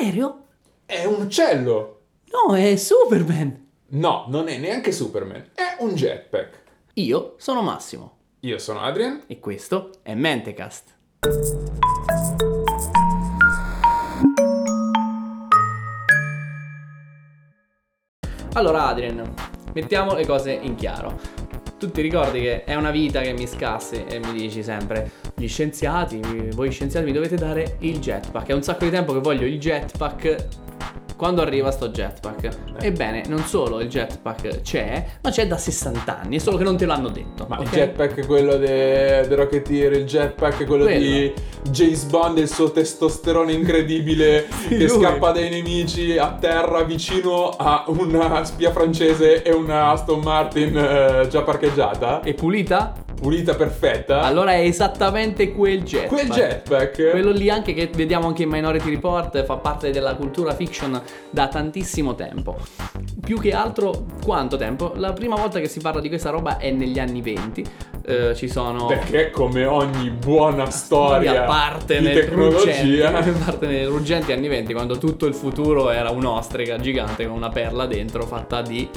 aereo? 0.00 0.44
È 0.86 1.04
un 1.04 1.22
uccello! 1.22 2.00
No, 2.30 2.54
è 2.54 2.76
Superman. 2.76 3.66
No, 3.90 4.26
non 4.28 4.48
è 4.48 4.58
neanche 4.58 4.92
Superman, 4.92 5.50
è 5.54 5.76
un 5.80 5.94
jetpack. 5.94 6.62
Io 6.94 7.34
sono 7.38 7.62
Massimo 7.62 8.16
Io 8.40 8.58
sono 8.58 8.80
Adrian. 8.80 9.22
e 9.26 9.38
questo 9.38 9.90
è 10.02 10.14
Mentecast. 10.14 10.96
Allora 18.54 18.86
Adrian, 18.88 19.34
mettiamo 19.72 20.14
le 20.14 20.26
cose 20.26 20.52
in 20.52 20.74
chiaro. 20.74 21.47
Tu 21.78 21.92
ti 21.92 22.02
ricordi 22.02 22.40
che 22.40 22.64
è 22.64 22.74
una 22.74 22.90
vita 22.90 23.20
che 23.20 23.32
mi 23.32 23.46
scassi 23.46 24.04
e 24.04 24.18
mi 24.18 24.32
dici 24.32 24.64
sempre 24.64 25.12
gli 25.36 25.46
scienziati, 25.46 26.20
voi 26.50 26.72
scienziati 26.72 27.06
mi 27.06 27.12
dovete 27.12 27.36
dare 27.36 27.76
il 27.80 28.00
jetpack. 28.00 28.48
È 28.48 28.52
un 28.52 28.64
sacco 28.64 28.84
di 28.84 28.90
tempo 28.90 29.12
che 29.12 29.20
voglio 29.20 29.46
il 29.46 29.60
jetpack. 29.60 30.46
Quando 31.18 31.42
arriva 31.42 31.72
sto 31.72 31.88
jetpack? 31.88 32.48
Ebbene, 32.80 33.24
non 33.26 33.40
solo 33.40 33.80
il 33.80 33.88
jetpack 33.88 34.60
c'è, 34.60 35.04
ma 35.20 35.30
c'è 35.30 35.48
da 35.48 35.56
60 35.58 36.20
anni, 36.20 36.36
è 36.36 36.38
solo 36.38 36.56
che 36.56 36.62
non 36.62 36.76
te 36.76 36.86
l'hanno 36.86 37.08
detto. 37.08 37.44
Ma 37.48 37.56
il 37.56 37.66
ok? 37.66 37.72
jetpack 37.74 38.20
è 38.20 38.24
quello 38.24 38.56
de, 38.56 39.26
de 39.26 39.34
Rocketeer, 39.34 39.92
il 39.94 40.04
jetpack 40.04 40.62
è 40.62 40.64
quello, 40.64 40.84
Quello. 40.84 41.00
di 41.00 41.32
James 41.72 42.04
Bond 42.04 42.38
e 42.38 42.42
il 42.42 42.48
suo 42.48 42.70
testosterone 42.70 43.50
incredibile 43.52 44.46
Sì, 44.68 44.68
che 44.76 44.86
lui. 44.86 44.88
scappa 45.00 45.32
dai 45.32 45.50
nemici 45.50 46.16
a 46.16 46.36
terra 46.38 46.82
vicino 46.84 47.48
a 47.48 47.82
una 47.88 48.44
spia 48.44 48.70
francese 48.70 49.42
e 49.42 49.52
una 49.52 49.90
Aston 49.90 50.20
Martin 50.20 50.76
eh, 50.76 51.26
già 51.28 51.42
parcheggiata, 51.42 52.20
È 52.20 52.32
pulita? 52.34 52.92
Pulita 53.18 53.54
perfetta. 53.54 54.22
Allora 54.22 54.52
è 54.52 54.60
esattamente 54.60 55.52
quel 55.52 55.82
jetpack. 55.82 56.08
Quel 56.08 56.28
jetpack 56.28 57.10
Quello 57.10 57.30
lì 57.30 57.50
anche 57.50 57.74
che 57.74 57.90
vediamo 57.92 58.26
anche 58.26 58.44
in 58.44 58.48
Minority 58.48 58.90
Report 58.90 59.44
fa 59.44 59.56
parte 59.56 59.90
della 59.90 60.14
cultura 60.14 60.54
fiction 60.54 61.00
da 61.30 61.48
tantissimo 61.48 62.14
tempo. 62.14 62.56
Più 63.20 63.38
che 63.38 63.52
altro, 63.52 64.06
quanto 64.24 64.56
tempo? 64.56 64.92
La 64.96 65.12
prima 65.12 65.36
volta 65.36 65.60
che 65.60 65.68
si 65.68 65.80
parla 65.80 66.00
di 66.00 66.08
questa 66.08 66.30
roba 66.30 66.58
è 66.58 66.70
negli 66.70 66.98
anni 66.98 67.20
20. 67.20 67.64
Eh, 68.08 68.34
ci 68.34 68.48
sono. 68.48 68.86
perché 68.86 69.30
come 69.30 69.66
ogni 69.66 70.08
buona 70.08 70.70
storia 70.70 71.42
a 71.42 71.46
parte 71.46 71.98
di 71.98 72.04
nel 72.06 72.24
tecnologia 72.24 73.10
ruggenti, 73.10 73.28
a 73.28 73.44
parte 73.44 73.66
nei 73.66 73.84
ruggenti 73.84 74.32
anni 74.32 74.48
20 74.48 74.72
quando 74.72 74.96
tutto 74.96 75.26
il 75.26 75.34
futuro 75.34 75.90
era 75.90 76.08
un'ostrica 76.08 76.78
gigante 76.78 77.26
con 77.26 77.36
una 77.36 77.50
perla 77.50 77.84
dentro 77.84 78.24
fatta 78.24 78.62
di 78.62 78.88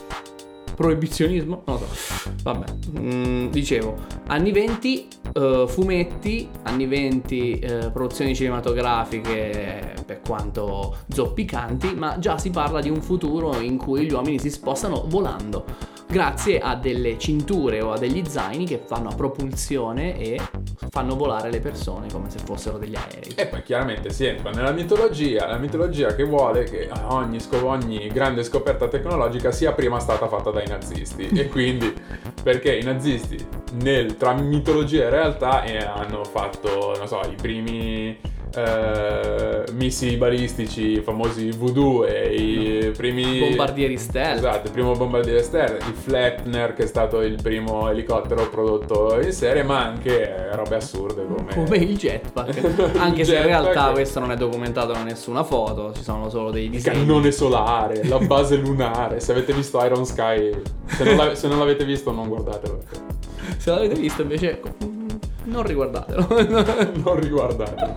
proibizionismo? 0.76 1.64
Non 1.66 1.80
lo 1.80 1.88
so. 1.94 2.32
Vabbè. 2.44 2.66
Mm, 3.00 3.48
dicevo 3.48 3.96
anni 4.28 4.52
20 4.52 5.08
eh, 5.34 5.66
fumetti 5.68 6.50
anni 6.64 6.86
20 6.86 7.60
eh, 7.60 7.92
produzioni 7.92 8.36
cinematografiche 8.36 9.96
per 10.06 10.22
quanto 10.22 10.98
zoppicanti 11.08 11.94
ma 11.96 12.20
già 12.20 12.38
si 12.38 12.50
parla 12.50 12.82
di 12.82 12.90
un 12.90 13.02
futuro 13.02 13.60
in 13.60 13.78
cui 13.78 14.06
gli 14.06 14.12
uomini 14.12 14.40
si 14.40 14.50
spostano 14.50 15.06
volando 15.08 15.66
grazie 16.08 16.60
a 16.60 16.76
delle 16.76 17.18
cinture 17.18 17.82
o 17.82 17.94
a 17.94 17.98
degli 17.98 18.24
zaini 18.28 18.66
che 18.66 18.82
fanno 18.86 19.10
a 19.10 19.16
propulsione 19.16 20.18
e 20.20 20.40
fanno 20.90 21.16
volare 21.16 21.50
le 21.50 21.60
persone 21.60 22.08
come 22.12 22.30
se 22.30 22.40
fossero 22.40 22.78
degli 22.78 22.96
aerei. 22.96 23.34
E 23.36 23.48
poi 23.48 23.62
chiaramente 23.64 24.10
si 24.12 24.26
entra 24.26 24.52
nella 24.52 24.72
mitologia, 24.72 25.48
la 25.48 25.58
mitologia 25.58 26.16
che 26.16 26.24
vuole 26.24 26.64
che 26.64 26.90
ogni, 27.08 27.40
sco- 27.40 27.66
ogni 27.66 28.08
grande 28.08 28.44
scoperta 28.44 28.88
tecnologica 28.88 29.52
sia 29.52 29.74
prima 29.74 30.00
stata 30.00 30.28
fatta 30.28 30.52
dai 30.52 30.68
nazisti. 30.68 31.28
e 31.28 31.48
quindi, 31.48 31.94
perché 32.44 32.76
i 32.76 32.84
nazisti 32.84 33.38
nel, 33.74 34.18
tra 34.18 34.34
mitologia 34.34 35.06
e 35.06 35.10
realtà 35.10 35.64
eh, 35.64 35.78
hanno 35.78 36.24
fatto, 36.24 36.96
non 36.98 37.08
so, 37.08 37.22
i 37.30 37.36
primi 37.36 38.18
eh, 38.54 39.64
missili 39.74 40.18
balistici, 40.18 40.92
i 40.98 41.02
famosi 41.02 41.52
voodoo 41.52 42.06
e 42.06 42.34
i 42.36 42.92
primi... 42.92 43.40
Bombardieri 43.40 43.98
stealth. 43.98 44.38
Esatto, 44.38 44.68
il 44.68 44.74
primo 44.74 44.92
bombardiere 44.94 45.42
stealth, 45.44 45.86
il 45.88 45.94
Fleckner 45.94 46.74
che 46.74 46.84
è 46.84 46.88
stato 46.88 47.22
il 47.22 47.40
primo 47.42 47.90
elicottero 47.90 48.50
prodotto 48.50 49.20
in 49.22 49.32
serie, 49.32 49.64
ma 49.64 49.84
anche 49.86 50.50
robe 50.54 50.76
assurde 50.76 51.26
come... 51.26 51.54
Come 51.54 51.78
il 51.78 51.98
jetpack. 51.98 52.58
Il 52.92 52.92
Anche 53.00 53.24
se 53.24 53.36
in 53.36 53.42
jetpack. 53.42 53.46
realtà 53.46 53.92
questo 53.92 54.20
non 54.20 54.32
è 54.32 54.36
documentato 54.36 54.92
da 54.94 55.04
nessuna 55.04 55.44
foto, 55.44 55.94
ci 55.94 56.04
sono 56.04 56.30
solo 56.30 56.52
dei 56.52 56.66
Il 56.66 56.72
disegni. 56.72 56.98
cannone 56.98 57.32
solare, 57.32 58.04
la 58.06 58.20
base 58.20 58.58
lunare. 58.58 59.20
Se 59.20 59.32
avete 59.32 59.54
visto 59.54 59.84
Iron 59.84 60.06
Sky, 60.06 60.52
se 60.88 61.04
non, 61.14 61.36
se 61.36 61.48
non 61.48 61.60
l'avete 61.60 61.86
visto, 61.86 62.12
non 62.12 62.28
guardatelo. 62.28 62.80
Se 63.58 63.70
l'avete 63.72 63.96
visto 64.00 64.22
invece 64.22 64.60
non 65.52 65.64
riguardatelo. 65.64 66.28
Non 67.04 67.20
riguardatelo. 67.20 67.96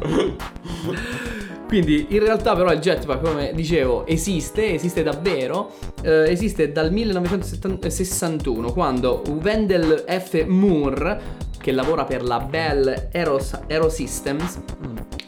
Quindi 1.66 2.06
in 2.10 2.20
realtà 2.20 2.54
però 2.54 2.70
il 2.72 2.78
jetpack, 2.78 3.22
come 3.22 3.52
dicevo, 3.54 4.06
esiste, 4.06 4.74
esiste 4.74 5.02
davvero, 5.02 5.72
eh, 6.02 6.30
esiste 6.30 6.70
dal 6.70 6.92
1961 6.92 8.72
quando 8.72 9.22
Wendell 9.42 10.04
F. 10.06 10.44
Moore, 10.46 11.20
che 11.64 11.72
lavora 11.72 12.04
per 12.04 12.22
la 12.22 12.40
Bell 12.40 13.08
Aeros- 13.10 13.58
Aerosystems, 13.66 14.60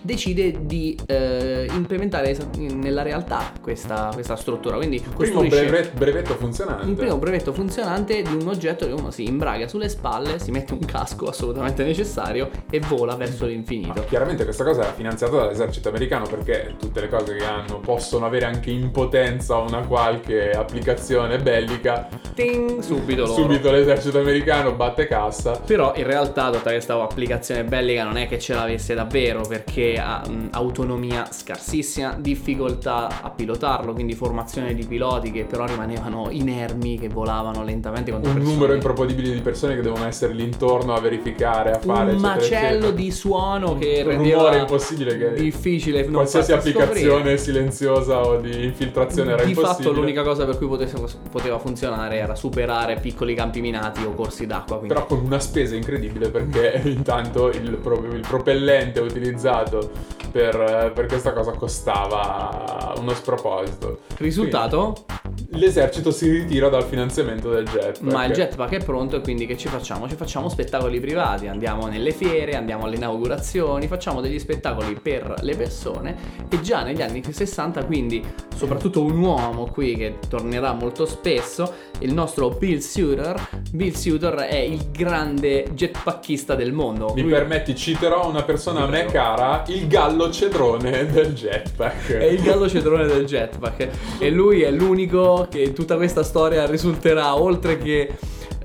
decide 0.02 0.66
di 0.66 0.96
eh, 1.06 1.66
implementare 1.72 2.36
nella 2.58 3.00
realtà 3.02 3.52
questa, 3.62 4.10
questa 4.12 4.36
struttura. 4.36 4.76
Quindi 4.76 5.00
Primo 5.00 5.14
costruisce 5.16 5.64
breve- 5.64 5.90
brevetto 5.96 6.34
funzionante. 6.34 6.86
il 6.90 6.94
primo 6.94 7.16
brevetto 7.16 7.54
funzionante 7.54 8.20
di 8.20 8.34
un 8.34 8.46
oggetto 8.48 8.86
che 8.86 8.92
uno 8.92 9.10
si 9.10 9.24
imbraga 9.26 9.66
sulle 9.66 9.88
spalle, 9.88 10.38
si 10.38 10.50
mette 10.50 10.74
un 10.74 10.80
casco 10.80 11.24
assolutamente 11.24 11.82
necessario 11.84 12.50
e 12.70 12.80
vola 12.80 13.14
verso 13.16 13.44
Ma 13.46 13.50
l'infinito. 13.50 14.04
chiaramente 14.06 14.44
questa 14.44 14.62
cosa 14.62 14.82
era 14.82 14.92
finanziata 14.92 15.36
dall'esercito 15.38 15.88
americano 15.88 16.26
perché 16.26 16.74
tutte 16.78 17.00
le 17.00 17.08
cose 17.08 17.34
che 17.34 17.44
hanno 17.46 17.80
possono 17.80 18.26
avere 18.26 18.44
anche 18.44 18.70
in 18.70 18.90
potenza 18.90 19.56
una 19.56 19.86
qualche 19.86 20.50
applicazione 20.50 21.38
bellica. 21.38 22.08
Ting, 22.34 22.80
subito 22.80 23.22
loro. 23.22 23.32
Subito 23.32 23.70
l'esercito 23.72 24.18
americano 24.20 24.74
batte 24.74 25.06
cassa. 25.06 25.58
Però 25.66 25.94
in 25.96 26.04
realtà 26.04 26.24
tutta 26.32 26.70
questa 26.70 26.94
applicazione 27.00 27.64
bellica 27.64 28.04
non 28.04 28.16
è 28.16 28.26
che 28.28 28.38
ce 28.38 28.54
l'avesse 28.54 28.94
davvero 28.94 29.42
perché 29.46 29.98
ha 29.98 30.22
mh, 30.26 30.48
autonomia 30.52 31.26
scarsissima, 31.30 32.16
difficoltà 32.18 33.22
a 33.22 33.30
pilotarlo, 33.30 33.92
quindi 33.92 34.14
formazione 34.14 34.74
di 34.74 34.84
piloti 34.86 35.30
che 35.32 35.44
però 35.44 35.66
rimanevano 35.66 36.28
inermi, 36.30 36.98
che 36.98 37.08
volavano 37.08 37.62
lentamente 37.64 38.10
contro 38.10 38.30
Un 38.30 38.36
persone. 38.36 38.54
numero 38.54 38.74
improponibile 38.74 39.32
di 39.32 39.40
persone 39.40 39.74
che 39.74 39.82
devono 39.82 40.06
essere 40.06 40.32
lì 40.32 40.44
intorno 40.44 40.94
a 40.94 41.00
verificare, 41.00 41.72
a 41.72 41.78
fare 41.78 42.12
un 42.12 42.16
eccetera, 42.16 42.34
macello 42.34 42.66
eccetera. 42.76 42.90
di 42.92 43.10
suono 43.10 43.76
che 43.78 44.00
Un 44.04 44.08
rendeva 44.10 44.36
rumore 44.38 44.58
impossibile 44.58 45.16
che 45.18 45.32
difficile 45.34 46.04
qualsiasi 46.08 46.52
applicazione 46.52 46.96
scoprire. 47.36 47.38
silenziosa 47.38 48.20
o 48.20 48.36
di 48.38 48.64
infiltrazione 48.64 49.32
era 49.32 49.42
di 49.44 49.50
impossibile. 49.50 49.84
fatto 49.84 49.92
l'unica 49.92 50.22
cosa 50.22 50.44
per 50.44 50.56
cui 50.58 50.66
potesse- 50.68 50.94
poteva 51.30 51.58
funzionare 51.58 52.16
era 52.16 52.34
superare 52.34 52.98
piccoli 53.00 53.34
campi 53.34 53.60
minati 53.60 54.02
o 54.04 54.12
corsi 54.14 54.46
d'acqua. 54.46 54.76
Quindi 54.78 54.94
Però 54.94 55.06
con 55.06 55.18
una 55.24 55.38
spesa 55.40 55.74
incredibile 55.74 56.15
perché 56.18 56.80
intanto 56.88 57.48
il, 57.48 57.76
pro- 57.76 58.04
il 58.06 58.24
propellente 58.26 59.00
utilizzato 59.00 59.90
per, 60.30 60.92
per 60.94 61.06
questa 61.06 61.32
cosa 61.32 61.52
costava 61.52 62.94
uno 62.98 63.14
sproposito. 63.14 64.00
risultato? 64.18 64.92
Quindi 64.92 65.15
l'esercito 65.56 66.10
si 66.10 66.28
ritira 66.30 66.68
dal 66.68 66.84
finanziamento 66.84 67.50
del 67.50 67.64
jet. 67.64 68.00
Ma 68.00 68.24
il 68.24 68.32
jetpack 68.32 68.72
è 68.72 68.84
pronto 68.84 69.16
e 69.16 69.20
quindi 69.20 69.46
che 69.46 69.56
ci 69.56 69.68
facciamo? 69.68 70.08
Ci 70.08 70.16
facciamo 70.16 70.48
spettacoli 70.48 71.00
privati, 71.00 71.46
andiamo 71.46 71.86
nelle 71.86 72.12
fiere, 72.12 72.52
andiamo 72.52 72.84
alle 72.84 72.96
inaugurazioni, 72.96 73.86
facciamo 73.86 74.20
degli 74.20 74.38
spettacoli 74.38 74.98
per 75.00 75.34
le 75.40 75.56
persone 75.56 76.16
e 76.48 76.60
già 76.60 76.82
negli 76.82 77.02
anni 77.02 77.22
60 77.28 77.84
quindi 77.84 78.24
soprattutto 78.54 79.02
un 79.02 79.18
uomo 79.18 79.66
qui 79.66 79.94
che 79.96 80.18
tornerà 80.28 80.72
molto 80.72 81.04
spesso, 81.04 81.74
il 81.98 82.12
nostro 82.12 82.50
Bill 82.50 82.78
Suter, 82.78 83.48
Bill 83.70 83.92
Suter 83.92 84.34
è 84.34 84.56
il 84.56 84.90
grande 84.90 85.66
jetpackista 85.74 86.54
del 86.54 86.72
mondo. 86.72 87.12
Mi 87.14 87.22
Lui 87.22 87.32
permetti, 87.32 87.74
citerò 87.74 88.28
una 88.28 88.42
persona 88.42 88.84
a 88.84 88.86
me 88.86 89.04
cara, 89.06 89.64
il 89.68 89.86
gallo 89.86 90.30
cedrone 90.30 91.06
del 91.06 91.34
jetpack. 91.34 92.12
è 92.12 92.24
il 92.24 92.42
gallo 92.42 92.68
cedrone 92.68 93.06
del 93.06 93.24
jetpack 93.26 93.88
e 94.18 94.30
lui 94.30 94.62
è 94.62 94.70
l'unico 94.70 95.45
che 95.48 95.72
tutta 95.72 95.96
questa 95.96 96.22
storia 96.22 96.66
risulterà 96.66 97.36
oltre 97.40 97.78
che 97.78 98.16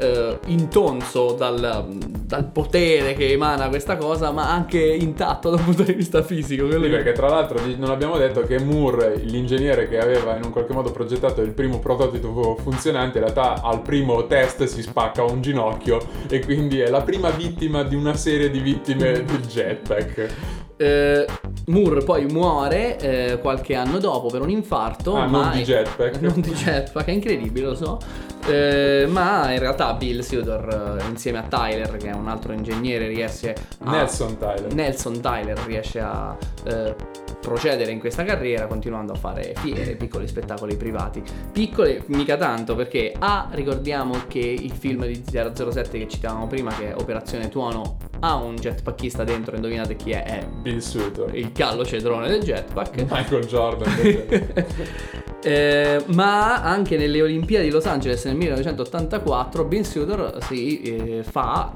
eh, 0.01 0.39
intonso 0.47 1.33
dal, 1.37 1.87
dal 2.25 2.45
potere 2.51 3.13
che 3.13 3.31
emana 3.31 3.69
questa 3.69 3.97
cosa 3.97 4.31
ma 4.31 4.49
anche 4.51 4.79
intatto 4.79 5.49
dal 5.51 5.61
punto 5.61 5.83
di 5.83 5.93
vista 5.93 6.23
fisico 6.23 6.69
Sì, 6.71 6.79
che- 6.79 6.89
perché 6.89 7.11
tra 7.13 7.29
l'altro 7.29 7.59
non 7.77 7.89
abbiamo 7.91 8.17
detto 8.17 8.41
che 8.41 8.59
Moore, 8.59 9.17
l'ingegnere 9.23 9.87
che 9.87 9.99
aveva 9.99 10.35
in 10.35 10.43
un 10.45 10.51
qualche 10.51 10.73
modo 10.73 10.91
progettato 10.91 11.41
il 11.41 11.51
primo 11.53 11.79
prototipo 11.79 12.57
funzionante, 12.61 13.19
in 13.19 13.25
realtà 13.25 13.61
al 13.61 13.81
primo 13.81 14.25
test 14.27 14.63
si 14.65 14.81
spacca 14.81 15.23
un 15.23 15.41
ginocchio 15.41 15.99
e 16.29 16.39
quindi 16.43 16.79
è 16.79 16.89
la 16.89 17.01
prima 17.01 17.29
vittima 17.29 17.83
di 17.83 17.95
una 17.95 18.15
serie 18.15 18.49
di 18.49 18.59
vittime 18.59 19.11
del 19.11 19.39
jetpack. 19.47 20.35
Eh, 20.77 21.25
Moore 21.67 22.01
poi 22.03 22.25
muore 22.25 22.97
eh, 22.99 23.37
qualche 23.39 23.75
anno 23.75 23.99
dopo 23.99 24.29
per 24.29 24.41
un 24.41 24.49
infarto 24.49 25.15
Ah, 25.15 25.27
ma 25.27 25.43
non 25.43 25.51
di 25.51 25.61
jetpack. 25.63 26.19
non 26.21 26.41
di 26.41 26.49
jetpack 26.51 27.05
è 27.05 27.11
incredibile 27.11 27.67
lo 27.67 27.75
so 27.75 27.99
Eh, 28.47 29.05
ma 29.07 29.51
in 29.51 29.59
realtà 29.59 29.93
Bill 29.93 30.21
Sudor 30.21 30.99
eh, 30.99 31.09
insieme 31.09 31.39
a 31.39 31.43
Tyler, 31.43 31.97
che 31.97 32.09
è 32.09 32.13
un 32.13 32.27
altro 32.27 32.53
ingegnere, 32.53 33.07
riesce 33.07 33.55
a... 33.79 33.91
Nelson 33.91 34.37
Tyler. 34.37 34.73
Nelson 34.73 35.21
Tyler 35.21 35.57
riesce 35.65 35.99
a 35.99 36.35
eh, 36.65 36.95
procedere 37.39 37.91
in 37.91 37.99
questa 37.99 38.23
carriera 38.23 38.67
continuando 38.67 39.13
a 39.13 39.15
fare 39.15 39.53
fiere, 39.57 39.95
piccoli 39.95 40.27
spettacoli 40.27 40.75
privati. 40.75 41.23
Piccole, 41.51 42.03
mica 42.07 42.37
tanto, 42.37 42.75
perché 42.75 43.13
A, 43.17 43.49
ricordiamo 43.51 44.15
che 44.27 44.39
il 44.39 44.71
film 44.71 45.05
di 45.05 45.23
007 45.25 45.97
che 45.99 46.07
citavamo 46.07 46.47
prima, 46.47 46.71
che 46.73 46.91
è 46.91 46.95
Operazione 46.95 47.49
Tuono, 47.49 47.97
ha 48.19 48.35
un 48.35 48.55
jetpackista 48.55 49.23
dentro, 49.23 49.55
indovinate 49.55 49.95
chi 49.95 50.11
è? 50.11 50.23
È 50.23 50.45
Bill 50.45 50.79
Sutton. 50.79 51.35
il 51.35 51.51
callo 51.51 51.83
cedrone 51.83 52.27
del 52.27 52.41
jetpack. 52.41 53.05
Michael 53.09 53.45
Jordan. 53.45 55.29
Eh, 55.43 56.03
ma 56.07 56.61
anche 56.61 56.97
nelle 56.97 57.21
Olimpiadi 57.21 57.65
di 57.65 57.71
Los 57.71 57.85
Angeles 57.85 58.25
nel 58.25 58.35
1984 58.35 59.63
Bill 59.63 59.81
Sudor 59.81 60.37
si 60.43 60.81
eh, 60.81 61.23
fa 61.23 61.71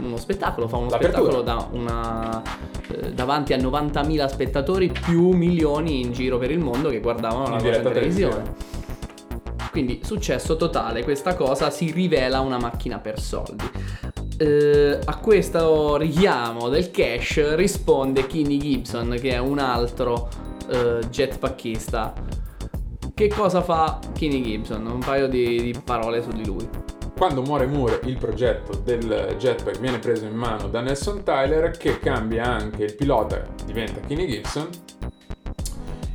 uno 0.00 0.16
spettacolo, 0.16 0.68
fa 0.68 0.76
uno 0.76 0.90
L'apertura. 0.90 1.22
spettacolo 1.22 1.42
da 1.42 1.68
una, 1.72 2.42
eh, 2.90 3.12
davanti 3.12 3.52
a 3.52 3.56
90.000 3.56 4.26
spettatori 4.26 4.90
più 4.90 5.30
milioni 5.32 6.00
in 6.00 6.12
giro 6.12 6.38
per 6.38 6.50
il 6.50 6.60
mondo 6.60 6.88
che 6.88 7.00
guardavano 7.00 7.44
In 7.46 7.50
la 7.50 7.56
cosa 7.56 7.66
in 7.66 7.72
diretta 7.72 7.90
televisione. 7.90 8.54
Quindi 9.70 10.00
successo 10.02 10.56
totale, 10.56 11.04
questa 11.04 11.34
cosa 11.34 11.70
si 11.70 11.90
rivela 11.90 12.40
una 12.40 12.58
macchina 12.58 12.98
per 12.98 13.20
soldi. 13.20 13.70
Eh, 14.38 14.98
a 15.04 15.16
questo 15.18 15.96
richiamo 15.96 16.68
del 16.68 16.90
cash 16.90 17.54
risponde 17.54 18.26
Kinney 18.26 18.58
Gibson 18.58 19.16
che 19.20 19.32
è 19.32 19.38
un 19.38 19.58
altro 19.58 20.28
eh, 20.70 21.00
jetpackista. 21.10 22.12
Che 23.18 23.26
cosa 23.26 23.62
fa 23.62 23.98
Kinney 24.12 24.42
Gibson? 24.42 24.86
Un 24.86 25.00
paio 25.00 25.26
di, 25.26 25.60
di 25.60 25.80
parole 25.84 26.22
su 26.22 26.30
di 26.30 26.46
lui. 26.46 26.68
Quando 27.16 27.42
muore 27.42 27.66
Moore, 27.66 27.98
il 28.04 28.16
progetto 28.16 28.76
del 28.76 29.34
jetpack 29.36 29.80
viene 29.80 29.98
preso 29.98 30.24
in 30.24 30.36
mano 30.36 30.68
da 30.68 30.80
Nelson 30.80 31.24
Tyler, 31.24 31.72
che 31.72 31.98
cambia 31.98 32.44
anche 32.44 32.84
il 32.84 32.94
pilota, 32.94 33.44
diventa 33.64 33.98
Kinney 34.06 34.28
Gibson. 34.28 34.68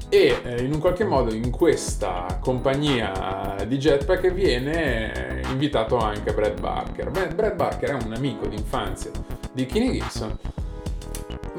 E 0.07 0.39
eh, 0.43 0.63
in 0.63 0.71
un 0.71 0.79
qualche 0.79 1.03
modo 1.03 1.33
in 1.33 1.51
questa 1.51 2.39
compagnia 2.39 3.57
di 3.67 3.77
jetpack 3.77 4.31
viene 4.31 5.41
invitato 5.49 5.97
anche 5.97 6.33
Brad 6.33 6.57
Barker. 6.57 7.11
Brad 7.11 7.55
Barker 7.55 7.89
è 7.89 8.01
un 8.01 8.13
amico 8.13 8.47
d'infanzia 8.47 9.11
di 9.51 9.65
Kinney 9.65 9.91
Gibson, 9.99 10.37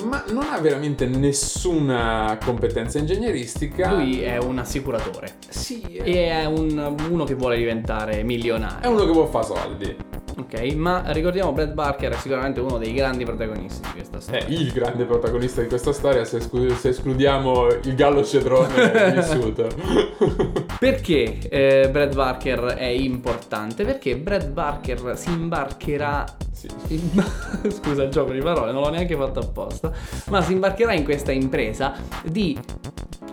ma 0.05 0.23
non 0.29 0.45
ha 0.51 0.59
veramente 0.61 1.07
nessuna 1.07 2.39
competenza 2.45 2.99
ingegneristica. 2.99 3.93
Lui 3.93 4.21
è 4.21 4.39
un 4.39 4.59
assicuratore 4.59 5.35
sì, 5.49 5.81
è 5.81 6.03
e 6.09 6.29
è 6.31 6.45
un- 6.45 6.97
uno 7.11 7.25
che 7.25 7.35
vuole 7.35 7.57
diventare 7.57 8.23
milionario. 8.23 8.91
uno 8.91 9.05
che 9.05 9.13
vuole 9.13 9.29
fare 9.31 9.45
soldi. 9.47 9.97
Ok, 10.37 10.61
ma 10.75 11.05
ricordiamo 11.13 11.53
Brad 11.53 11.75
Barker 11.75 12.11
è 12.13 12.17
sicuramente 12.17 12.59
uno 12.59 12.77
dei 12.77 12.93
grandi 12.93 13.25
protagonisti 13.25 13.87
di 13.87 13.93
questa 14.01 14.17
È 14.19 14.41
storia. 14.41 14.59
il 14.59 14.73
grande 14.73 15.05
protagonista 15.05 15.61
di 15.63 15.69
questa 15.69 15.93
storia 15.93 16.25
se, 16.25 16.39
esclu- 16.39 16.75
se 16.77 16.89
escludiamo 16.89 17.69
il 17.85 17.95
gallo 17.95 18.25
cedrone 18.25 19.13
vissuto. 19.15 19.69
Perché 20.79 21.39
eh, 21.49 21.89
Brad 21.91 22.15
Barker 22.17 22.61
è 22.77 22.85
importante? 22.87 23.85
Perché 23.85 24.17
Brad 24.17 24.49
Barker 24.51 25.17
si 25.17 25.31
imbarcherà. 25.31 26.25
Sì. 26.55 26.69
Scusa 27.69 28.05
il 28.05 28.11
gioco 28.11 28.33
di 28.33 28.41
parole, 28.41 28.73
non 28.73 28.83
l'ho 28.83 28.91
neanche 28.91 29.17
fatto 29.17 29.41
apposta. 29.41 29.93
Ma 30.31 30.41
si 30.41 30.53
imbarcherà 30.53 30.93
in 30.93 31.05
questa 31.05 31.33
impresa 31.33 31.95
di 32.25 32.59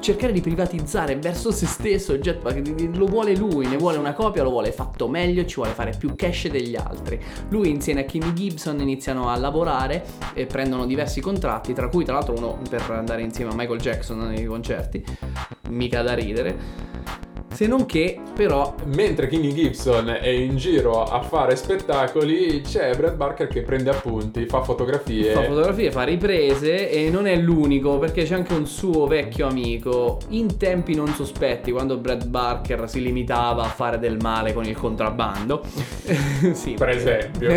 cercare 0.02 0.34
di 0.34 0.42
privatizzare 0.42 1.16
verso 1.16 1.52
se 1.52 1.68
stesso 1.68 2.14
il 2.14 2.22
jetpack. 2.22 2.98
Lo 2.98 3.06
vuole 3.06 3.36
lui, 3.36 3.68
ne 3.68 3.78
vuole 3.78 3.98
una 3.98 4.14
copia, 4.14 4.44
lo 4.44 4.50
vuole 4.50 4.72
fatto 4.72 5.08
meglio, 5.08 5.46
ci 5.46 5.56
vuole 5.56 5.72
fare 5.72 5.94
più 5.98 6.16
cash 6.16 6.48
degli 6.48 6.76
altri. 6.76 7.22
Lui 7.50 7.70
insieme 7.70 8.02
a 8.02 8.04
Kimmy 8.04 8.34
Gibson 8.34 8.80
iniziano 8.82 9.30
a 9.30 9.38
lavorare 9.38 10.04
e 10.34 10.46
prendono 10.46 10.86
diversi 10.86 11.22
contratti, 11.22 11.74
tra 11.74 11.88
cui 11.88 12.04
tra 12.04 12.16
l'altro 12.16 12.36
uno 12.36 12.60
per 12.70 12.90
andare 12.90 13.22
insieme 13.22 13.52
a 13.52 13.56
Michael 13.56 13.80
Jackson 13.80 14.20
nei 14.20 14.46
concerti. 14.46 15.04
Mica 15.70 16.02
da 16.02 16.14
ridere. 16.14 17.30
Se 17.54 17.68
non 17.68 17.86
che, 17.86 18.20
però, 18.34 18.74
Mentre 18.86 19.28
Kinney 19.28 19.54
Gibson 19.54 20.10
è 20.10 20.30
in 20.30 20.56
giro 20.58 21.04
a 21.04 21.22
fare 21.22 21.56
spettacoli, 21.56 22.62
c'è 22.62 22.96
Brad 22.96 23.16
Barker 23.16 23.48
che 23.48 23.62
prende 23.62 23.90
appunti, 23.90 24.46
fa 24.46 24.62
fotografie. 24.62 25.32
fa 25.32 25.44
fotografie, 25.44 25.92
fa 25.92 26.04
riprese 26.04 26.90
e 26.90 27.10
non 27.10 27.28
è 27.28 27.36
l'unico 27.36 28.00
perché 28.00 28.24
c'è 28.24 28.36
anche 28.36 28.54
un 28.54 28.66
suo 28.66 29.06
vecchio 29.06 29.48
amico 29.48 30.20
in 30.30 30.58
tempi 30.58 30.96
non 30.96 31.08
sospetti 31.10 31.72
quando 31.72 31.98
Brad 31.98 32.26
Barker 32.26 32.90
si 32.90 33.02
limitava 33.02 33.64
a 33.64 33.70
fare 33.70 34.00
del 34.00 34.18
male 34.20 34.54
con 34.54 34.64
il 34.66 34.76
contrabbando. 34.76 35.64
sì, 36.54 36.74
Per 36.74 36.90
esempio. 36.90 37.52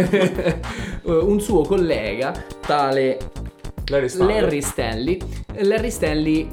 un 1.24 1.40
suo 1.40 1.62
collega, 1.62 2.34
tale 2.66 3.18
Larry 3.86 4.08
Stanley. 4.08 4.40
Larry 4.40 4.60
Stanley. 4.62 5.18
Larry 5.60 5.90
Stanley 5.90 6.48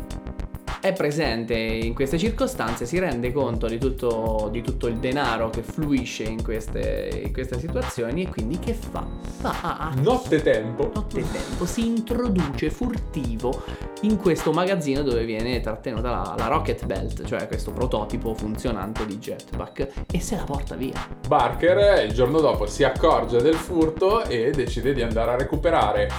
è 0.82 0.94
presente 0.94 1.54
in 1.54 1.94
queste 1.94 2.18
circostanze, 2.18 2.86
si 2.86 2.98
rende 2.98 3.32
conto 3.32 3.68
di 3.68 3.78
tutto, 3.78 4.50
di 4.52 4.62
tutto 4.62 4.88
il 4.88 4.98
denaro 4.98 5.50
che 5.52 5.62
fluisce 5.62 6.24
in 6.24 6.44
queste, 6.44 7.22
in 7.24 7.32
queste 7.32 7.60
situazioni 7.60 8.24
e 8.24 8.30
quindi 8.30 8.58
che 8.58 8.74
fa? 8.74 9.06
Va 9.42 9.60
a, 9.62 9.78
a 9.78 9.94
Notte 10.02 10.42
tempo. 10.42 10.92
notte 10.94 11.24
tempo, 11.32 11.66
si 11.66 11.86
introduce 11.86 12.72
furtivo 12.72 13.64
in 14.02 14.18
questo 14.18 14.52
magazzino 14.52 15.04
dove 15.04 15.24
viene 15.24 15.60
trattenuta 15.60 16.10
la, 16.10 16.36
la 16.36 16.48
Rocket 16.48 16.86
Belt, 16.86 17.26
cioè 17.26 17.48
questo 17.48 17.72
prototipo 17.72 18.34
funzionante 18.34 19.06
di 19.06 19.20
jetpack, 19.20 20.06
e 20.12 20.20
se 20.20 20.36
la 20.36 20.44
porta 20.44 20.76
via. 20.76 21.08
Barker 21.28 22.04
il 22.04 22.14
giorno 22.14 22.40
dopo 22.40 22.66
si 22.66 22.84
accorge 22.84 23.40
del 23.42 23.54
furto 23.56 24.24
e 24.24 24.50
decide 24.50 24.94
di 24.94 25.04
andare 25.04 25.32
a 25.32 25.38
recuperare 25.38 26.10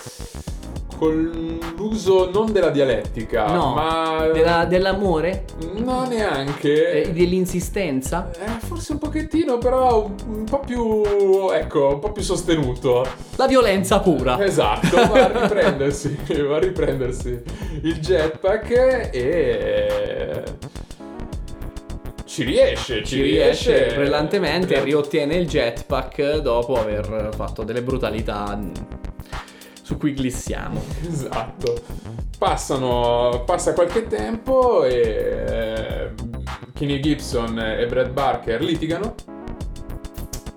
con 1.02 1.58
l'uso 1.76 2.30
non 2.32 2.52
della 2.52 2.68
dialettica, 2.70 3.46
No, 3.46 3.74
ma 3.74 4.28
Della- 4.32 4.64
dell'amore? 4.66 5.46
no 5.74 6.06
neanche 6.06 7.02
Eh, 7.02 7.12
dell'insistenza? 7.12 8.30
Eh, 8.38 8.64
forse 8.64 8.92
un 8.92 8.98
pochettino, 8.98 9.58
però 9.58 10.04
un, 10.04 10.14
un 10.28 10.44
po' 10.44 10.60
più 10.60 11.02
ecco, 11.52 11.88
un 11.94 11.98
po' 11.98 12.12
più 12.12 12.22
sostenuto. 12.22 13.04
La 13.34 13.48
violenza 13.48 13.98
pura. 13.98 14.40
Esatto, 14.44 14.94
va 14.94 15.24
a 15.24 15.26
riprendersi, 15.42 16.16
va 16.46 16.54
a 16.54 16.60
riprendersi 16.60 17.42
il 17.82 17.98
jetpack 17.98 19.10
e 19.12 20.42
ci 22.26 22.44
riesce, 22.44 22.98
ci, 22.98 23.16
Ci 23.16 23.22
riesce 23.22 23.72
riesce 23.76 23.94
brillantemente 23.96 24.76
e 24.76 24.84
riottiene 24.84 25.34
il 25.34 25.48
jetpack 25.48 26.36
dopo 26.36 26.74
aver 26.76 27.30
fatto 27.34 27.64
delle 27.64 27.82
brutalità 27.82 28.56
su 29.82 29.96
cui 29.98 30.12
glissiamo. 30.12 30.80
Esatto. 31.06 31.82
Passano, 32.38 33.42
passa 33.44 33.72
qualche 33.72 34.06
tempo 34.06 34.84
e 34.84 35.44
eh, 35.46 36.10
Kenny 36.72 36.98
Gibson 37.00 37.58
e 37.58 37.86
Brad 37.86 38.10
Barker 38.10 38.62
litigano 38.62 39.14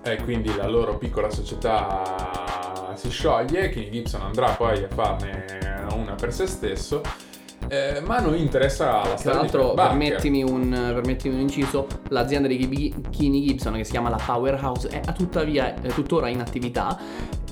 e 0.02 0.16
quindi 0.22 0.54
la 0.56 0.66
loro 0.66 0.96
piccola 0.98 1.30
società 1.30 2.94
si 2.94 3.10
scioglie. 3.10 3.68
Kenny 3.68 3.90
Gibson 3.90 4.22
andrà 4.22 4.50
poi 4.50 4.82
a 4.82 4.88
farne 4.88 5.84
una 5.94 6.14
per 6.14 6.32
se 6.32 6.46
stesso. 6.46 7.02
eh, 7.68 8.00
ma 8.04 8.16
a 8.16 8.20
noi 8.20 8.40
interessa 8.40 9.04
la 9.04 9.14
Tra 9.14 9.34
l'altro, 9.34 9.74
permettimi 9.74 10.42
un, 10.42 10.70
permettimi 10.70 11.34
un 11.34 11.40
inciso: 11.40 11.86
l'azienda 12.08 12.48
di 12.48 12.94
Kinney 13.10 13.46
Gibson, 13.46 13.74
che 13.74 13.84
si 13.84 13.90
chiama 13.90 14.08
la 14.08 14.20
Powerhouse, 14.24 14.88
è 14.88 15.12
tuttavia 15.12 15.74
è 15.74 15.88
tuttora 15.88 16.28
in 16.28 16.40
attività 16.40 16.98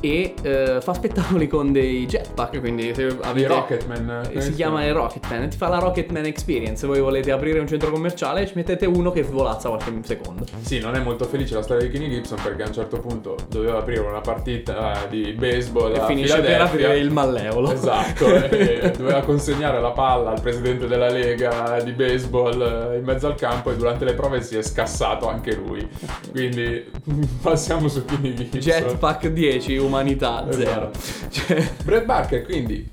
e 0.04 0.34
eh, 0.42 0.78
fa 0.82 0.92
spettacoli 0.92 1.48
con 1.48 1.72
dei 1.72 2.04
jetpack. 2.04 2.60
Quindi, 2.60 2.94
se 2.94 3.16
avete. 3.22 3.46
Rocketman. 3.46 4.28
eh, 4.30 4.40
Si 4.42 4.54
chiama 4.54 4.84
il 4.84 4.92
Rocketman, 4.92 5.48
ti 5.48 5.56
fa 5.56 5.68
la 5.68 5.78
Rocketman 5.78 6.26
Experience. 6.26 6.86
Voi 6.86 7.00
volete 7.00 7.32
aprire 7.32 7.58
un 7.58 7.66
centro 7.66 7.90
commerciale, 7.90 8.46
ci 8.46 8.52
mettete 8.54 8.84
uno 8.84 9.10
che 9.10 9.22
volazza 9.22 9.68
qualche 9.68 9.90
secondo. 10.02 10.44
Sì, 10.60 10.78
non 10.78 10.94
è 10.94 11.00
molto 11.00 11.24
felice 11.24 11.54
la 11.54 11.62
storia 11.62 11.86
di 11.86 11.90
Kenny 11.90 12.10
Gibson 12.10 12.38
perché 12.42 12.64
a 12.64 12.66
un 12.66 12.74
certo 12.74 12.98
punto 12.98 13.36
doveva 13.48 13.78
aprire 13.78 14.00
una 14.00 14.20
partita 14.20 15.06
di 15.08 15.32
baseball 15.32 15.94
E 15.94 16.00
finisce 16.04 16.38
per 16.40 16.60
aprire 16.60 16.98
il 16.98 17.10
malleolo. 17.10 17.72
Esatto, 17.72 18.26
e 18.50 18.92
doveva 18.94 19.22
consegnare 19.22 19.80
la 19.80 19.92
palla 19.92 20.30
al 20.32 20.40
presidente 20.42 20.86
della 20.86 21.08
lega 21.08 21.80
di 21.82 21.92
baseball 21.92 22.92
eh, 22.92 22.98
in 22.98 23.04
mezzo 23.04 23.26
al 23.26 23.36
campo 23.36 23.70
e 23.70 23.76
durante 23.76 24.04
le 24.04 24.12
prove 24.12 24.42
si 24.42 24.56
è 24.56 24.62
scassato 24.62 25.28
anche 25.28 25.54
lui. 25.54 25.88
Quindi 26.30 26.84
passiamo 27.40 27.88
su 27.88 28.04
Kenny 28.04 28.34
Gibson. 28.34 28.60
Jetpack 28.60 29.28
10, 29.28 29.78
umanità 29.94 30.44
0. 30.50 30.90
Esatto. 30.90 30.98
Cioè, 31.30 31.70
Brad 31.84 32.04
Barker 32.04 32.44
quindi 32.44 32.90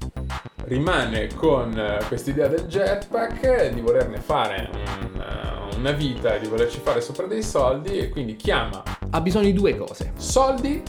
rimane 0.65 1.27
con 1.33 1.77
eh, 1.77 1.99
quest'idea 2.07 2.47
del 2.47 2.65
jetpack, 2.67 3.69
di 3.73 3.81
volerne 3.81 4.17
fare 4.17 4.69
un, 4.71 5.19
eh, 5.19 5.75
una 5.75 5.91
vita 5.91 6.37
di 6.37 6.47
volerci 6.47 6.79
fare 6.81 7.01
sopra 7.01 7.25
dei 7.25 7.41
soldi 7.41 7.97
e 7.97 8.09
quindi 8.09 8.35
chiama 8.35 8.83
ha 9.09 9.21
bisogno 9.21 9.45
di 9.45 9.53
due 9.53 9.75
cose: 9.75 10.13
soldi 10.15 10.81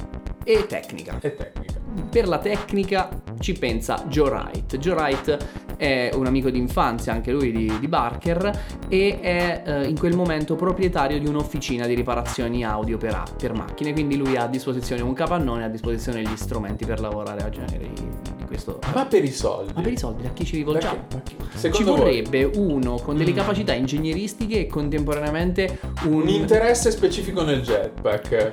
e 0.45 0.67
tecnica. 0.67 1.19
e 1.21 1.35
tecnica. 1.35 1.82
Per 2.11 2.29
la 2.29 2.39
tecnica 2.39 3.09
ci 3.39 3.53
pensa 3.55 4.05
Joe 4.09 4.31
Wright. 4.31 4.77
Joe 4.79 4.95
Wright 4.95 5.37
è 5.77 6.11
un 6.15 6.27
amico 6.27 6.51
di 6.51 6.59
infanzia, 6.59 7.13
anche 7.13 7.33
lui 7.33 7.51
di, 7.53 7.73
di 7.81 7.89
Barker, 7.89 8.51
e 8.89 9.19
è 9.21 9.63
eh, 9.65 9.89
in 9.89 9.99
quel 9.99 10.15
momento 10.15 10.55
proprietario 10.55 11.19
di 11.19 11.27
un'officina 11.27 11.87
di 11.87 11.95
riparazioni 11.95 12.65
audio 12.65 12.99
per, 12.99 13.23
per 13.37 13.53
macchine, 13.55 13.93
quindi 13.93 14.17
lui 14.17 14.37
ha 14.37 14.45
a 14.45 14.47
disposizione 14.49 15.03
un 15.03 15.13
capannone, 15.15 15.63
ha 15.63 15.67
a 15.67 15.71
disposizione 15.71 16.23
gli 16.23 16.37
strumenti 16.37 16.85
per 16.85 17.01
lavorare 17.01 17.43
a 17.43 17.49
genere 17.49 17.89
di, 17.95 18.09
questo. 18.47 18.79
Ma 18.95 19.07
per 19.07 19.25
i 19.25 19.31
soldi. 19.33 19.73
Ma 19.75 19.81
per 19.81 19.93
i 19.93 19.99
soldi 19.99 20.27
a 20.27 20.31
chi 20.33 20.45
ci 20.45 20.57
rivolgiamo? 20.57 21.05
Perché? 21.09 21.37
Chi- 21.37 21.37
Ci 21.53 21.59
Secondo 21.59 21.97
voi 21.97 22.01
vorrebbe 22.01 22.45
uno 22.45 22.97
con 22.97 23.17
delle 23.17 23.33
Mm. 23.33 23.37
capacità 23.37 23.73
ingegneristiche 23.73 24.61
e 24.61 24.67
contemporaneamente 24.67 25.81
un, 26.05 26.21
un 26.23 26.29
interesse 26.29 26.91
specifico 26.91 27.43
nel 27.43 27.63
jetpack. 27.63 28.51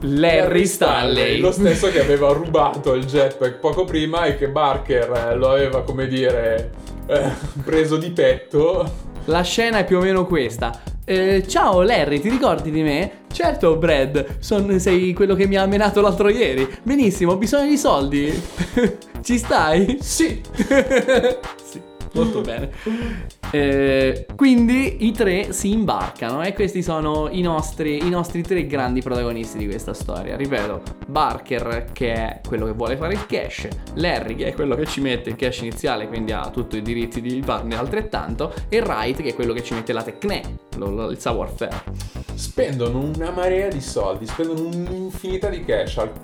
Larry 0.00 0.66
Stanley. 0.66 1.38
Lo 1.38 1.52
stesso 1.52 1.90
che 1.90 2.00
aveva 2.00 2.32
rubato 2.32 2.94
il 2.94 3.04
jetpack 3.04 3.58
poco 3.58 3.84
prima 3.84 4.24
e 4.24 4.36
che 4.36 4.48
Barker 4.48 5.30
eh, 5.30 5.34
lo 5.36 5.50
aveva, 5.50 5.82
come 5.82 6.06
dire, 6.06 6.72
eh, 7.06 7.30
preso 7.62 7.96
di 7.96 8.10
petto. 8.10 8.90
La 9.26 9.42
scena 9.42 9.78
è 9.78 9.84
più 9.84 9.98
o 9.98 10.00
meno 10.00 10.26
questa. 10.26 10.82
Eh, 11.06 11.44
ciao 11.46 11.82
Larry, 11.82 12.18
ti 12.18 12.30
ricordi 12.30 12.70
di 12.70 12.82
me? 12.82 13.10
Certo, 13.30 13.76
Brad, 13.76 14.38
son- 14.38 14.78
sei 14.80 15.12
quello 15.12 15.34
che 15.34 15.46
mi 15.46 15.56
ha 15.56 15.66
menato 15.66 16.00
l'altro 16.00 16.28
ieri. 16.30 16.66
Benissimo, 16.82 17.32
ho 17.32 17.36
bisogno 17.36 17.68
di 17.68 17.76
soldi. 17.76 18.42
Ci 19.22 19.38
stai? 19.38 19.98
Sì, 20.00 20.40
sì, 21.62 21.80
molto 22.14 22.40
bene. 22.40 22.70
Eh, 23.50 24.26
quindi 24.34 25.06
i 25.06 25.12
tre 25.12 25.52
si 25.52 25.70
imbarcano 25.70 26.42
e 26.42 26.52
questi 26.54 26.82
sono 26.82 27.28
i 27.30 27.40
nostri, 27.40 28.04
i 28.04 28.08
nostri 28.08 28.42
tre 28.42 28.66
grandi 28.66 29.00
protagonisti 29.00 29.58
di 29.58 29.66
questa 29.66 29.94
storia. 29.94 30.36
Ripeto, 30.36 30.82
Barker 31.06 31.90
che 31.92 32.12
è 32.12 32.40
quello 32.46 32.66
che 32.66 32.72
vuole 32.72 32.96
fare 32.96 33.14
il 33.14 33.26
cash, 33.26 33.68
Larry 33.94 34.34
che 34.34 34.46
è 34.46 34.54
quello 34.54 34.74
che 34.74 34.86
ci 34.86 35.00
mette 35.00 35.30
il 35.30 35.36
cash 35.36 35.60
iniziale, 35.60 36.08
quindi 36.08 36.32
ha 36.32 36.50
tutti 36.50 36.78
i 36.78 36.82
diritti 36.82 37.20
di 37.20 37.42
farne 37.42 37.76
altrettanto, 37.76 38.52
e 38.68 38.80
Wright 38.80 39.22
che 39.22 39.30
è 39.30 39.34
quello 39.34 39.52
che 39.52 39.62
ci 39.62 39.74
mette 39.74 39.92
la 39.92 40.02
tecne, 40.02 40.42
il 40.76 41.16
savoir-faire. 41.18 41.82
spendono 42.34 43.10
una 43.14 43.30
marea 43.30 43.68
di 43.68 43.80
soldi, 43.80 44.26
spendono 44.26 44.66
un'infinità 44.66 45.48
di 45.48 45.64
cash. 45.64 45.98
Al- 45.98 46.23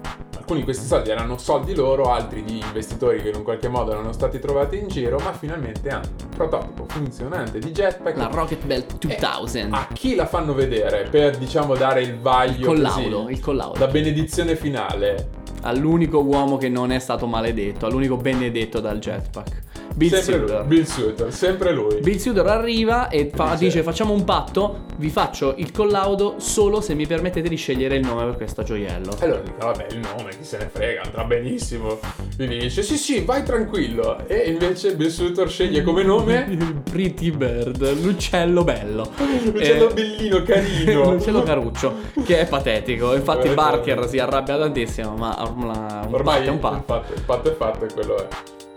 Alcuni 0.50 0.66
di 0.66 0.72
questi 0.74 0.92
soldi 0.92 1.10
erano 1.10 1.38
soldi 1.38 1.76
loro, 1.76 2.10
altri 2.10 2.42
di 2.42 2.58
investitori 2.58 3.22
che 3.22 3.28
in 3.28 3.36
un 3.36 3.44
qualche 3.44 3.68
modo 3.68 3.92
erano 3.92 4.10
stati 4.10 4.40
trovati 4.40 4.78
in 4.78 4.88
giro, 4.88 5.20
ma 5.20 5.32
finalmente 5.32 5.90
hanno 5.90 6.08
un 6.24 6.28
prototipo 6.30 6.86
funzionante 6.88 7.60
di 7.60 7.70
jetpack. 7.70 8.16
La 8.16 8.26
Rocket 8.26 8.64
Bell 8.64 8.84
2000. 8.98 9.76
A 9.76 9.86
chi 9.92 10.16
la 10.16 10.26
fanno 10.26 10.52
vedere 10.52 11.06
per, 11.08 11.38
diciamo, 11.38 11.76
dare 11.76 12.02
il 12.02 12.18
vaglio 12.18 12.72
il 12.72 12.82
così, 12.82 12.82
collaudo, 12.82 13.28
il 13.30 13.38
collaudo. 13.38 13.78
la 13.78 13.86
benedizione 13.86 14.56
finale? 14.56 15.28
All'unico 15.62 16.18
uomo 16.18 16.56
che 16.56 16.68
non 16.68 16.90
è 16.90 16.98
stato 16.98 17.28
maledetto, 17.28 17.86
all'unico 17.86 18.16
benedetto 18.16 18.80
dal 18.80 18.98
jetpack. 18.98 19.69
Bill 20.08 20.20
sempre 20.20 20.38
Suter. 20.40 20.58
lui, 20.58 20.66
Bill 20.66 20.84
Suter, 20.84 21.32
sempre 21.32 21.72
lui. 21.72 22.00
Bill 22.00 22.16
Suter 22.16 22.46
arriva 22.46 23.08
e 23.08 23.30
fa- 23.34 23.54
Dice- 23.58 23.82
facciamo 23.82 24.12
un 24.14 24.24
patto, 24.24 24.84
vi 24.96 25.10
faccio 25.10 25.54
il 25.58 25.70
collaudo 25.72 26.34
solo 26.38 26.80
se 26.80 26.94
mi 26.94 27.06
permettete 27.06 27.48
di 27.48 27.56
scegliere 27.56 27.96
il 27.96 28.06
nome 28.06 28.24
per 28.24 28.36
questo 28.36 28.62
gioiello. 28.62 29.14
Allora 29.20 29.40
dico, 29.40 29.56
vabbè, 29.58 29.86
il 29.90 29.98
nome, 29.98 30.30
chi 30.30 30.44
se 30.44 30.56
ne 30.58 30.70
frega, 30.72 31.02
andrà 31.04 31.24
benissimo. 31.24 31.98
Quindi 32.36 32.58
dice, 32.58 32.82
sì, 32.82 32.96
sì, 32.96 33.20
vai 33.24 33.42
tranquillo. 33.42 34.26
E 34.26 34.48
invece 34.50 34.94
Bill 34.94 35.08
Suter 35.08 35.48
sceglie 35.50 35.82
come 35.82 36.02
nome 36.02 36.56
Pretty 36.90 37.30
Bird, 37.30 38.00
l'uccello 38.02 38.64
bello. 38.64 39.10
L'uccello 39.44 39.90
Eh, 39.90 39.92
bellino, 39.94 40.42
carino. 40.42 41.10
L'uccello 41.12 41.42
caruccio, 41.42 41.94
che 42.24 42.40
è 42.40 42.46
patetico. 42.46 43.14
Infatti 43.14 43.48
Eh, 43.48 43.54
Barker 43.54 44.08
si 44.08 44.18
arrabbia 44.18 44.56
tantissimo, 44.58 45.14
ma 45.16 45.36
un 45.54 45.68
Ormai 46.10 46.38
patto 46.38 46.42
è 46.44 46.48
un 46.48 46.54
il 46.54 46.82
patto. 46.84 47.12
il 47.14 47.20
fatto 47.20 47.50
è 47.50 47.54
fatto 47.54 47.84
e 47.84 47.92
quello 47.92 48.16
è. 48.16 48.26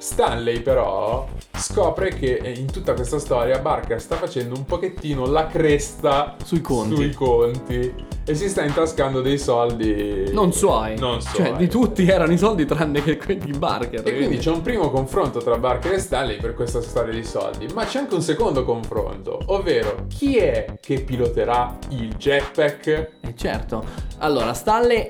Stanley 0.03 0.59
però 0.61 1.25
scopre 1.55 2.09
che 2.09 2.35
eh, 2.43 2.51
in 2.51 2.69
tutta 2.69 2.93
questa 2.93 3.19
storia 3.19 3.59
Barker 3.59 4.01
sta 4.01 4.17
facendo 4.17 4.53
un 4.53 4.65
pochettino 4.65 5.25
la 5.25 5.47
cresta 5.47 6.35
Sui 6.43 6.59
conti. 6.59 6.95
sui 6.95 7.13
conti 7.13 7.93
e 8.25 8.35
si 8.35 8.49
sta 8.49 8.63
intascando 8.65 9.21
dei 9.21 9.37
soldi 9.37 10.29
Non 10.33 10.51
suoi. 10.51 10.97
non 10.99 11.21
Cioè, 11.21 11.45
suoi. 11.45 11.55
di 11.57 11.67
tutti 11.69 12.05
erano 12.05 12.33
i 12.33 12.37
soldi 12.37 12.65
tranne 12.65 13.01
che 13.01 13.15
quelli 13.15 13.39
di 13.51 13.57
Barker. 13.57 14.01
E 14.05 14.13
quindi 14.15 14.37
c'è 14.39 14.49
un 14.51 14.61
primo 14.61 14.89
confronto 14.91 15.39
tra 15.39 15.57
Barker 15.57 15.93
e 15.93 15.99
Stanley 15.99 16.37
per 16.37 16.53
questa 16.53 16.81
storia 16.81 17.13
di 17.13 17.23
soldi, 17.23 17.67
ma 17.73 17.85
c'è 17.85 17.99
anche 17.99 18.15
un 18.15 18.21
secondo 18.21 18.65
confronto, 18.65 19.39
ovvero 19.47 20.05
chi 20.09 20.35
è 20.37 20.73
che 20.81 20.99
piloterà 21.01 21.77
il 21.89 22.13
jetpack? 22.15 22.87
Eh 23.21 23.35
certo. 23.37 23.83
Allora, 24.17 24.53
Stanley 24.53 25.09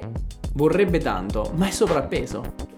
vorrebbe 0.53 1.00
tanto, 1.00 1.51
ma 1.55 1.67
è 1.67 1.71
sovrappeso. 1.71 2.71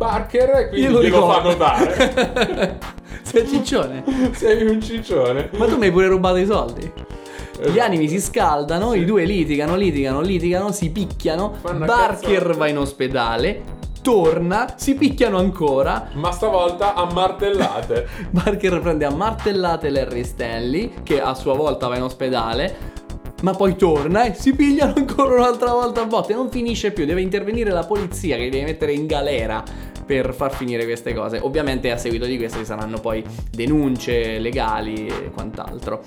Barker, 0.00 0.48
e 0.48 0.68
quindi 0.68 0.86
Glielo 0.86 1.02
glielo 1.02 1.28
fa 1.28 1.42
notare. 1.42 2.78
Sei 3.22 3.46
ciccione. 3.46 4.02
Sei 4.32 4.66
un 4.66 4.80
ciccione. 4.80 5.50
Ma 5.58 5.66
tu 5.66 5.76
mi 5.76 5.84
hai 5.86 5.92
pure 5.92 6.06
rubato 6.06 6.36
i 6.36 6.46
soldi. 6.46 6.80
Gli 6.80 7.66
Esatto. 7.66 7.80
animi 7.82 8.08
si 8.08 8.18
scaldano, 8.18 8.92
Sì. 8.92 9.00
i 9.00 9.04
due 9.04 9.24
litigano, 9.24 9.76
litigano, 9.76 10.22
litigano, 10.22 10.72
si 10.72 10.88
picchiano. 10.90 11.52
Fanno 11.60 11.84
Barker 11.84 12.56
va 12.56 12.66
in 12.68 12.78
ospedale, 12.78 13.62
torna, 14.00 14.72
si 14.78 14.94
picchiano 14.94 15.36
ancora. 15.36 16.08
Ma 16.14 16.32
stavolta 16.32 16.94
a 16.94 17.04
martellate. 17.12 18.08
Barker 18.32 18.80
prende 18.80 19.04
a 19.04 19.10
martellate 19.10 19.90
Larry 19.90 20.24
Stanley, 20.24 20.92
che 21.02 21.20
a 21.20 21.34
sua 21.34 21.52
volta 21.54 21.88
va 21.88 21.96
in 21.96 22.02
ospedale. 22.04 22.98
Ma 23.42 23.52
poi 23.52 23.74
torna 23.74 24.24
e 24.24 24.34
si 24.34 24.54
pigliano 24.54 24.92
ancora 24.96 25.34
un'altra 25.36 25.72
volta 25.72 26.02
a 26.02 26.04
botte. 26.04 26.34
Non 26.34 26.50
finisce 26.50 26.90
più, 26.92 27.06
deve 27.06 27.22
intervenire 27.22 27.70
la 27.70 27.84
polizia 27.84 28.36
che 28.36 28.50
deve 28.50 28.64
mettere 28.64 28.92
in 28.92 29.06
galera 29.06 29.62
per 30.10 30.34
far 30.34 30.52
finire 30.52 30.82
queste 30.82 31.14
cose. 31.14 31.38
Ovviamente 31.40 31.92
a 31.92 31.96
seguito 31.96 32.24
di 32.24 32.36
questo 32.36 32.58
ci 32.58 32.64
saranno 32.64 32.98
poi 32.98 33.24
denunce 33.48 34.40
legali 34.40 35.06
e 35.06 35.30
quant'altro. 35.32 36.02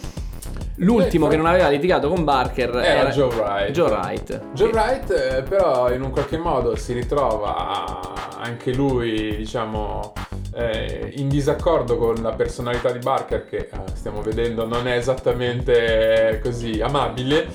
L'ultimo 0.78 1.28
che 1.28 1.38
non 1.38 1.46
aveva 1.46 1.70
litigato 1.70 2.10
con 2.10 2.26
Barker 2.26 2.76
Era 2.76 3.10
Joe 3.12 3.34
Wright. 3.34 3.72
Joe 3.72 3.90
Wright. 3.90 4.42
Joe 4.52 4.72
Wright 4.72 5.10
eh, 5.12 5.44
però 5.44 5.90
in 5.94 6.02
un 6.02 6.12
qualche 6.12 6.38
modo 6.38 6.76
si 6.76 6.92
ritrova 6.92 8.36
anche 8.38 8.74
lui, 8.74 9.38
diciamo, 9.38 10.12
eh, 10.54 11.14
in 11.16 11.30
disaccordo 11.30 11.96
con 11.96 12.16
la 12.16 12.34
personalità 12.34 12.92
di 12.92 13.00
Barker 13.00 13.48
che 13.48 13.58
eh, 13.58 13.70
stiamo 13.94 14.22
vedendo 14.22 14.68
non 14.68 14.86
è 14.86 14.98
esattamente 14.98 16.42
così 16.44 16.82
amabile. 16.82 17.48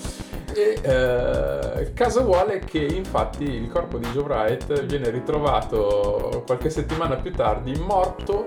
E 0.54 0.78
eh, 0.82 1.92
caso 1.92 2.24
vuole 2.24 2.60
che 2.60 2.78
infatti 2.78 3.44
il 3.44 3.68
corpo 3.68 3.98
di 3.98 4.06
Joe 4.08 4.22
Wright 4.24 4.84
viene 4.86 5.10
ritrovato 5.10 6.42
qualche 6.46 6.70
settimana 6.70 7.16
più 7.16 7.32
tardi 7.32 7.74
morto 7.78 8.44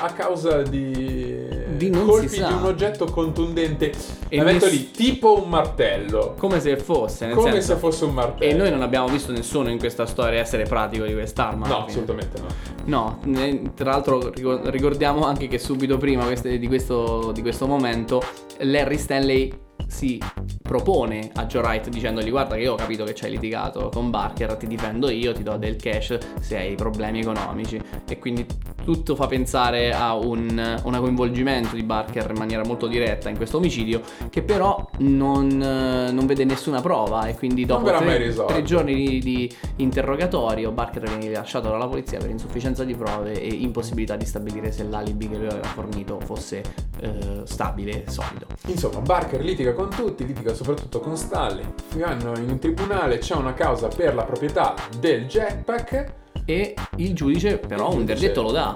a 0.00 0.10
causa 0.12 0.62
di, 0.62 1.46
Di 1.76 1.90
colpi 1.90 2.36
di 2.36 2.42
un 2.52 2.64
oggetto 2.64 3.04
contundente. 3.06 3.92
E 4.28 4.38
E 4.38 4.42
metto 4.42 4.64
ness- 4.64 4.70
lì 4.74 4.90
tipo 4.90 5.40
un 5.42 5.48
martello. 5.48 6.34
Come 6.38 6.58
se 6.60 6.76
fosse, 6.78 7.26
nel 7.26 7.34
Come 7.34 7.52
senso- 7.52 7.74
se 7.74 7.78
fosse 7.78 8.04
un 8.06 8.14
martello. 8.14 8.50
E 8.52 8.56
noi 8.56 8.70
non 8.70 8.82
abbiamo 8.82 9.06
visto 9.08 9.30
nessuno 9.32 9.68
in 9.70 9.78
questa 9.78 10.06
storia 10.06 10.40
essere 10.40 10.64
pratico 10.64 11.04
di 11.04 11.12
quest'arma. 11.12 11.66
No, 11.68 11.84
assolutamente 11.84 12.40
no. 12.40 13.18
No, 13.24 13.70
tra 13.74 13.90
l'altro 13.90 14.30
ricor- 14.30 14.66
ricordiamo 14.68 15.24
anche 15.24 15.46
che 15.48 15.58
subito 15.58 15.98
prima 15.98 16.26
di, 16.42 16.66
questo, 16.66 17.30
di 17.32 17.40
questo 17.42 17.66
momento 17.66 18.20
Larry 18.58 18.98
Stanley 18.98 19.52
si 19.92 20.18
propone 20.62 21.30
a 21.34 21.44
Joe 21.44 21.62
Wright 21.62 21.88
dicendogli 21.90 22.30
guarda 22.30 22.54
che 22.54 22.62
io 22.62 22.72
ho 22.72 22.76
capito 22.76 23.04
che 23.04 23.14
ci 23.14 23.26
hai 23.26 23.32
litigato 23.32 23.90
con 23.92 24.08
Barker, 24.08 24.56
ti 24.56 24.66
difendo 24.66 25.10
io, 25.10 25.32
ti 25.32 25.42
do 25.42 25.56
del 25.58 25.76
cash 25.76 26.18
se 26.40 26.56
hai 26.56 26.74
problemi 26.76 27.20
economici 27.20 27.80
e 28.08 28.18
quindi 28.18 28.46
tutto 28.82 29.14
fa 29.14 29.26
pensare 29.26 29.92
a 29.92 30.14
un, 30.14 30.80
un 30.82 30.98
coinvolgimento 30.98 31.74
di 31.74 31.82
Barker 31.82 32.30
in 32.30 32.38
maniera 32.38 32.64
molto 32.64 32.86
diretta 32.86 33.28
in 33.28 33.36
questo 33.36 33.58
omicidio 33.58 34.00
che 34.30 34.42
però 34.42 34.88
non, 34.98 35.46
non 35.48 36.26
vede 36.26 36.44
nessuna 36.44 36.80
prova 36.80 37.26
e 37.26 37.36
quindi 37.36 37.66
dopo 37.66 37.86
tre, 37.86 38.34
tre 38.46 38.62
giorni 38.62 38.94
di, 38.94 39.20
di 39.20 39.56
interrogatorio 39.76 40.72
Barker 40.72 41.02
viene 41.02 41.28
rilasciato 41.28 41.68
dalla 41.68 41.86
polizia 41.86 42.18
per 42.18 42.30
insufficienza 42.30 42.82
di 42.82 42.94
prove 42.94 43.40
e 43.40 43.46
impossibilità 43.46 44.16
di 44.16 44.24
stabilire 44.24 44.72
se 44.72 44.84
l'alibi 44.84 45.28
che 45.28 45.36
lui 45.36 45.46
aveva 45.46 45.68
fornito 45.68 46.18
fosse 46.20 46.62
eh, 47.00 47.42
stabile 47.44 48.04
e 48.04 48.10
solido. 48.10 48.46
Insomma, 48.66 49.00
Barker 49.00 49.42
litiga 49.42 49.72
con 49.72 49.81
tutti, 49.88 50.26
litiga 50.26 50.54
soprattutto 50.54 51.00
con 51.00 51.16
Stanley. 51.16 51.64
Vanno 51.96 52.36
in 52.38 52.50
un 52.50 52.58
tribunale, 52.58 53.18
c'è 53.18 53.34
una 53.34 53.54
causa 53.54 53.88
per 53.88 54.14
la 54.14 54.24
proprietà 54.24 54.74
del 54.98 55.26
jetpack. 55.26 56.12
E 56.44 56.74
il 56.96 57.14
giudice 57.14 57.58
però 57.58 57.88
Il 57.90 57.98
un 57.98 58.06
giudice- 58.06 58.14
verdetto 58.14 58.42
lo 58.42 58.50
dà 58.50 58.74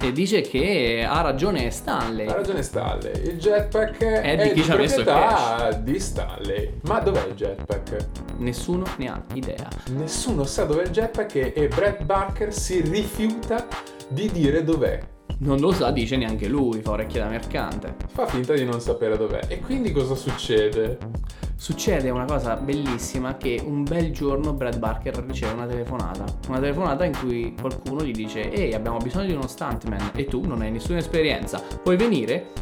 e 0.00 0.12
dice 0.12 0.42
che 0.42 1.04
ha 1.08 1.20
ragione 1.22 1.70
Stanley. 1.70 2.26
Ha 2.28 2.34
ragione 2.34 2.62
Stanley. 2.62 3.12
Il 3.28 3.38
jetpack 3.38 3.98
È 3.98 4.20
è, 4.20 4.42
di 4.42 4.48
chi 4.50 4.54
di 4.54 4.62
ci 4.62 4.70
ha 4.70 4.76
messo 4.76 5.00
il 5.00 5.04
proprietà 5.06 5.72
di 5.72 5.98
Stanley. 5.98 6.72
Ma 6.82 7.00
dov'è 7.00 7.26
il 7.26 7.34
jetpack? 7.34 8.06
Nessuno 8.36 8.84
ne 8.98 9.08
ha 9.08 9.22
idea. 9.32 9.68
Nessuno 9.96 10.44
sa 10.44 10.64
dov'è 10.64 10.82
il 10.82 10.90
jetpack 10.90 11.34
e, 11.34 11.52
e 11.56 11.68
Brett 11.68 12.02
Barker 12.04 12.52
si 12.54 12.80
rifiuta 12.80 13.66
di 14.08 14.30
dire 14.30 14.62
dov'è. 14.62 15.00
Non 15.40 15.60
lo 15.60 15.72
sa, 15.72 15.90
dice 15.90 16.16
neanche 16.16 16.48
lui, 16.48 16.80
fa 16.80 16.92
orecchie 16.92 17.20
da 17.20 17.28
mercante. 17.28 17.94
Fa 18.08 18.26
finta 18.26 18.54
di 18.54 18.64
non 18.64 18.80
sapere 18.80 19.16
dov'è. 19.16 19.42
E 19.48 19.60
quindi 19.60 19.92
cosa 19.92 20.14
succede? 20.14 20.98
succede 21.58 22.08
una 22.10 22.24
cosa 22.24 22.54
bellissima 22.54 23.36
che 23.36 23.60
un 23.62 23.82
bel 23.82 24.12
giorno 24.12 24.52
Brad 24.52 24.78
Barker 24.78 25.24
riceve 25.26 25.54
una 25.54 25.66
telefonata. 25.66 26.24
Una 26.48 26.60
telefonata 26.60 27.04
in 27.04 27.16
cui 27.16 27.52
qualcuno 27.60 28.04
gli 28.04 28.12
dice 28.12 28.48
Ehi 28.50 28.74
abbiamo 28.74 28.98
bisogno 28.98 29.26
di 29.26 29.32
uno 29.32 29.48
stuntman 29.48 30.12
e 30.14 30.26
tu 30.26 30.46
non 30.46 30.62
hai 30.62 30.70
nessuna 30.70 30.98
esperienza. 30.98 31.60
Puoi 31.82 31.96
venire? 31.96 32.52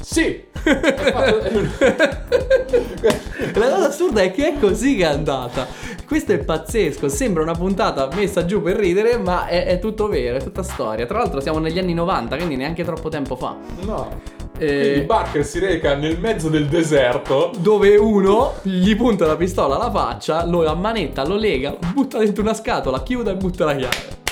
Sì! 0.00 0.44
La 3.54 3.68
cosa 3.70 3.88
assurda 3.88 4.22
è 4.22 4.30
che 4.30 4.54
è 4.54 4.58
così 4.58 4.96
che 4.96 5.02
è 5.02 5.06
andata. 5.06 5.66
Questo 6.06 6.32
è 6.32 6.38
pazzesco. 6.38 7.08
Sembra 7.08 7.42
una 7.42 7.54
puntata 7.54 8.08
messa 8.14 8.44
giù 8.44 8.62
per 8.62 8.76
ridere, 8.76 9.18
ma 9.18 9.46
è, 9.46 9.66
è 9.66 9.78
tutto 9.78 10.08
vero, 10.08 10.36
è 10.36 10.42
tutta 10.42 10.62
storia. 10.62 11.06
Tra 11.06 11.18
l'altro, 11.18 11.40
siamo 11.40 11.58
negli 11.58 11.78
anni 11.78 11.94
90, 11.94 12.36
quindi 12.36 12.56
neanche 12.56 12.84
troppo 12.84 13.08
tempo 13.08 13.36
fa. 13.36 13.56
No. 13.80 14.20
Eh, 14.58 14.80
Quindi 14.80 15.00
Barker 15.02 15.44
si 15.44 15.58
reca 15.58 15.94
nel 15.96 16.18
mezzo 16.18 16.48
del 16.48 16.66
deserto. 16.66 17.50
dove 17.58 17.96
uno 17.96 18.54
gli 18.62 18.96
punta 18.96 19.26
la 19.26 19.36
pistola 19.36 19.74
alla 19.74 19.90
faccia, 19.90 20.46
lo 20.46 20.66
ammanetta, 20.66 21.26
lo 21.26 21.36
lega, 21.36 21.70
lo 21.70 21.78
butta 21.92 22.18
dentro 22.18 22.42
una 22.42 22.54
scatola, 22.54 23.02
chiude 23.02 23.32
e 23.32 23.34
butta 23.36 23.66
la 23.66 23.74
chiave. 23.74 24.24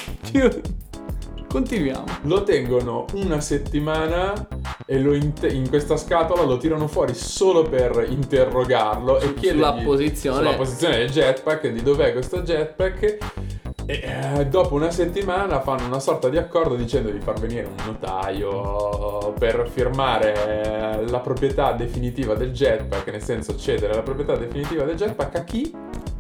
Continuiamo. 1.49 2.05
Lo 2.23 2.43
tengono 2.43 3.05
una 3.13 3.41
settimana 3.41 4.33
e 4.87 4.99
lo 5.01 5.15
inte- 5.15 5.49
in 5.49 5.69
questa 5.69 5.97
scatola 5.97 6.43
lo 6.43 6.57
tirano 6.59 6.87
fuori 6.89 7.15
solo 7.15 7.63
per 7.63 8.07
interrogarlo 8.09 9.19
e 9.19 9.35
chiedergli 9.35 9.59
Sulla 9.65 9.73
posizione. 9.83 10.37
sulla 10.37 10.55
posizione 10.55 10.97
del 10.99 11.11
jetpack, 11.11 11.69
di 11.69 11.83
dov'è 11.83 12.13
questo 12.13 12.43
jetpack. 12.43 13.19
E 13.87 14.01
eh, 14.39 14.47
dopo 14.47 14.75
una 14.77 14.91
settimana 14.91 15.61
fanno 15.61 15.85
una 15.87 16.01
sorta 16.01 16.31
di 16.31 16.39
accordo 16.39 16.75
dicendo 16.75 17.11
di 17.11 17.21
far 17.21 17.39
venire 17.39 17.67
un 17.67 17.75
notaio 17.85 19.35
per 19.39 19.69
firmare 19.71 21.05
la 21.07 21.19
proprietà 21.21 21.73
definitiva 21.73 22.33
del 22.35 22.51
jetpack, 22.53 23.11
nel 23.11 23.23
senso 23.23 23.57
cedere 23.59 23.93
la 23.95 24.01
proprietà 24.01 24.37
definitiva 24.37 24.85
del 24.85 24.97
jetpack 24.97 25.37
a 25.37 25.45
chi? 25.45 25.71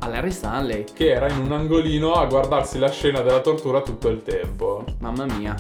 All'Harry 0.01 0.31
Stanley. 0.31 0.85
Che 0.93 1.11
era 1.11 1.31
in 1.31 1.39
un 1.39 1.53
angolino 1.53 2.13
a 2.13 2.27
guardarsi 2.27 2.79
la 2.79 2.91
scena 2.91 3.21
della 3.23 3.41
tortura 3.41 3.81
tutto 3.81 4.09
il 4.09 4.23
tempo. 4.23 4.85
Mamma 4.99 5.25
mia. 5.25 5.55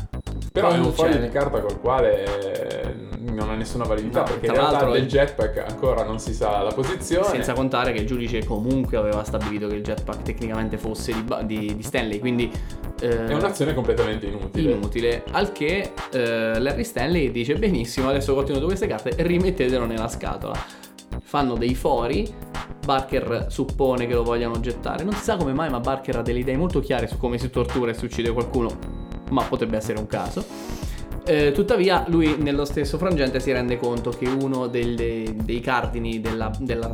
Però 0.54 0.70
è 0.70 0.78
un 0.78 0.92
foglio 0.92 1.16
di 1.16 1.28
carta 1.30 1.58
col 1.61 1.80
quale 1.80 2.94
non 3.32 3.50
ha 3.50 3.56
nessuna 3.56 3.82
validità 3.82 4.20
No, 4.20 4.25
perché 4.26 4.46
in 4.46 4.52
tra 4.52 4.61
realtà 4.61 4.76
l'altro 4.76 4.92
del 4.92 5.08
jetpack 5.08 5.64
ancora 5.68 6.04
non 6.04 6.20
si 6.20 6.32
sa 6.32 6.62
la 6.62 6.73
posizione. 6.73 7.26
Senza 7.26 7.54
contare 7.54 7.92
che 7.92 7.99
il 8.02 8.06
giudice 8.06 8.44
comunque 8.44 8.96
aveva 8.96 9.25
stabilito 9.25 9.66
che 9.66 9.75
il 9.75 9.82
jetpack 9.82 10.23
tecnicamente 10.23 10.78
fosse 10.78 11.12
di, 11.12 11.25
di- 11.46 11.75
di 11.75 11.82
Stanley, 11.82 12.20
quindi 12.20 12.49
eh, 13.00 13.26
È 13.26 13.34
un'azione 13.34 13.75
completamente 13.75 14.26
inutile. 14.26 14.70
inutile. 14.70 15.25
Al 15.32 15.50
che 15.50 15.90
eh, 16.12 16.61
Larry 16.61 16.84
Stanley 16.84 17.32
dice 17.32 17.56
benissimo, 17.56 18.08
adesso 18.08 18.32
continuo 18.32 18.62
queste 18.64 18.87
carte, 18.87 19.11
rimettetelo 19.16 19.87
nella 19.87 20.06
scatola. 20.06 20.54
Fanno 21.20 21.56
dei 21.56 21.75
fori, 21.75 22.32
Barker 22.84 23.46
suppone 23.49 24.06
che 24.06 24.14
lo 24.14 24.23
vogliano 24.23 24.61
gettare. 24.61 25.02
Non 25.02 25.14
si 25.14 25.25
sa 25.25 25.37
come 25.37 25.52
mai, 25.52 25.68
ma 25.68 25.80
Barker 25.80 26.18
ha 26.18 26.23
delle 26.23 26.38
idee 26.38 26.56
molto 26.56 26.78
chiare 26.78 27.08
su 27.08 27.18
come 27.18 27.38
si 27.38 27.50
tortura 27.50 27.90
e 27.90 27.94
si 27.94 28.04
uccide 28.04 28.30
qualcuno, 28.30 29.02
ma 29.34 29.42
potrebbe 29.42 29.76
essere 29.76 29.98
un 29.98 30.06
caso. 30.06 30.44
Eh, 31.26 31.52
tuttavia, 31.52 32.04
lui 32.08 32.36
nello 32.38 32.64
stesso 32.64 32.98
frangente 32.98 33.40
si 33.40 33.50
rende 33.50 33.78
conto 33.78 34.10
che 34.10 34.26
uno 34.26 34.66
delle- 34.66 35.34
dei 35.42 35.60
cardini 35.60 36.20
della, 36.20 36.50
della 36.58 36.92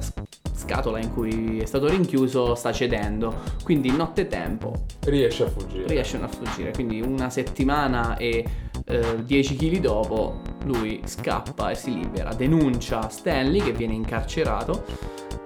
scatola 0.54 1.00
in 1.00 1.12
cui 1.12 1.58
è 1.58 1.64
stato 1.64 1.88
rinchiuso 1.88 2.54
sta 2.54 2.72
cedendo. 2.72 3.34
Quindi, 3.64 3.90
nottetempo, 3.90 4.84
Riesce 5.04 5.44
a 5.44 5.48
fuggire. 5.48 5.86
riescono 5.88 6.24
a 6.26 6.28
fuggire. 6.28 6.70
Quindi, 6.72 7.00
una 7.00 7.28
settimana 7.28 8.16
e 8.16 8.44
eh, 8.86 9.24
10 9.24 9.56
kg 9.56 9.78
dopo, 9.78 10.40
lui 10.64 11.00
scappa 11.04 11.70
e 11.70 11.74
si 11.74 11.92
libera. 11.92 12.32
Denuncia 12.32 13.08
Stanley 13.08 13.60
che 13.62 13.72
viene 13.72 13.94
incarcerato. 13.94 14.84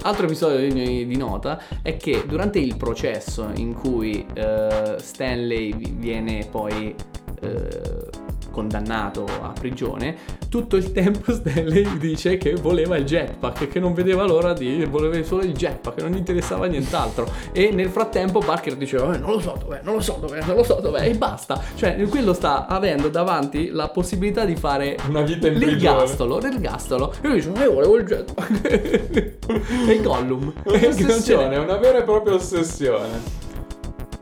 Altro 0.06 0.26
episodio 0.26 0.58
di, 0.70 1.06
di 1.06 1.16
nota 1.16 1.58
è 1.80 1.96
che 1.96 2.25
durante 2.26 2.58
il 2.58 2.76
processo 2.76 3.50
in 3.54 3.73
cui 3.73 4.26
eh, 4.34 4.96
Stanley 4.99 5.75
vi- 5.75 5.94
viene 5.96 6.46
poi 6.50 6.94
eh, 7.40 8.11
condannato 8.54 9.26
a 9.42 9.52
prigione, 9.52 10.16
tutto 10.49 10.76
il 10.76 10.92
tempo 10.92 11.30
Stanley 11.34 11.99
dice 11.99 12.38
che 12.38 12.54
voleva 12.54 12.96
il 12.96 13.04
jetpack, 13.04 13.66
che 13.66 13.80
non 13.80 13.92
vedeva 13.92 14.25
l'ora 14.25 14.52
di 14.52 14.84
voleva 14.84 15.20
solo 15.25 15.42
il 15.42 15.52
jetpack, 15.52 16.00
non 16.00 16.12
gli 16.12 16.16
interessava 16.16 16.66
nient'altro. 16.66 17.28
E 17.52 17.70
nel 17.73 17.88
frattempo 17.88 18.38
Barker 18.38 18.76
diceva: 18.76 19.12
"Eh, 19.14 19.18
non 19.18 19.32
lo 19.32 19.40
so 19.40 19.56
dov'è, 19.58 19.80
non 19.82 19.94
lo 19.94 20.00
so 20.00 20.18
dov'è, 20.20 20.44
non 20.44 20.54
lo 20.54 20.62
so 20.62 20.78
dov'è, 20.80 21.08
e 21.08 21.14
basta. 21.16 21.61
Cioè, 21.75 21.96
quello 22.08 22.32
sta 22.32 22.66
avendo 22.66 23.08
davanti 23.08 23.70
la 23.70 23.88
possibilità 23.88 24.44
di 24.44 24.54
fare 24.54 24.96
Una 25.08 25.23
vita 25.23 25.49
in 25.49 25.58
l'ergastolo, 25.58 26.38
l'ergastolo. 26.38 27.12
E 27.20 27.26
lui 27.26 27.34
dice: 27.34 27.50
Ma 27.50 27.64
io 27.64 27.73
volevo 27.73 27.96
il 27.96 28.06
jetpack. 28.06 28.70
e 29.88 29.92
il 29.92 30.02
Gollum. 30.02 30.52
Un'ossessione, 30.64 31.55
è 31.57 31.59
una 31.59 31.76
vera 31.76 31.98
e 31.98 32.02
propria 32.02 32.35
ossessione. 32.35 33.43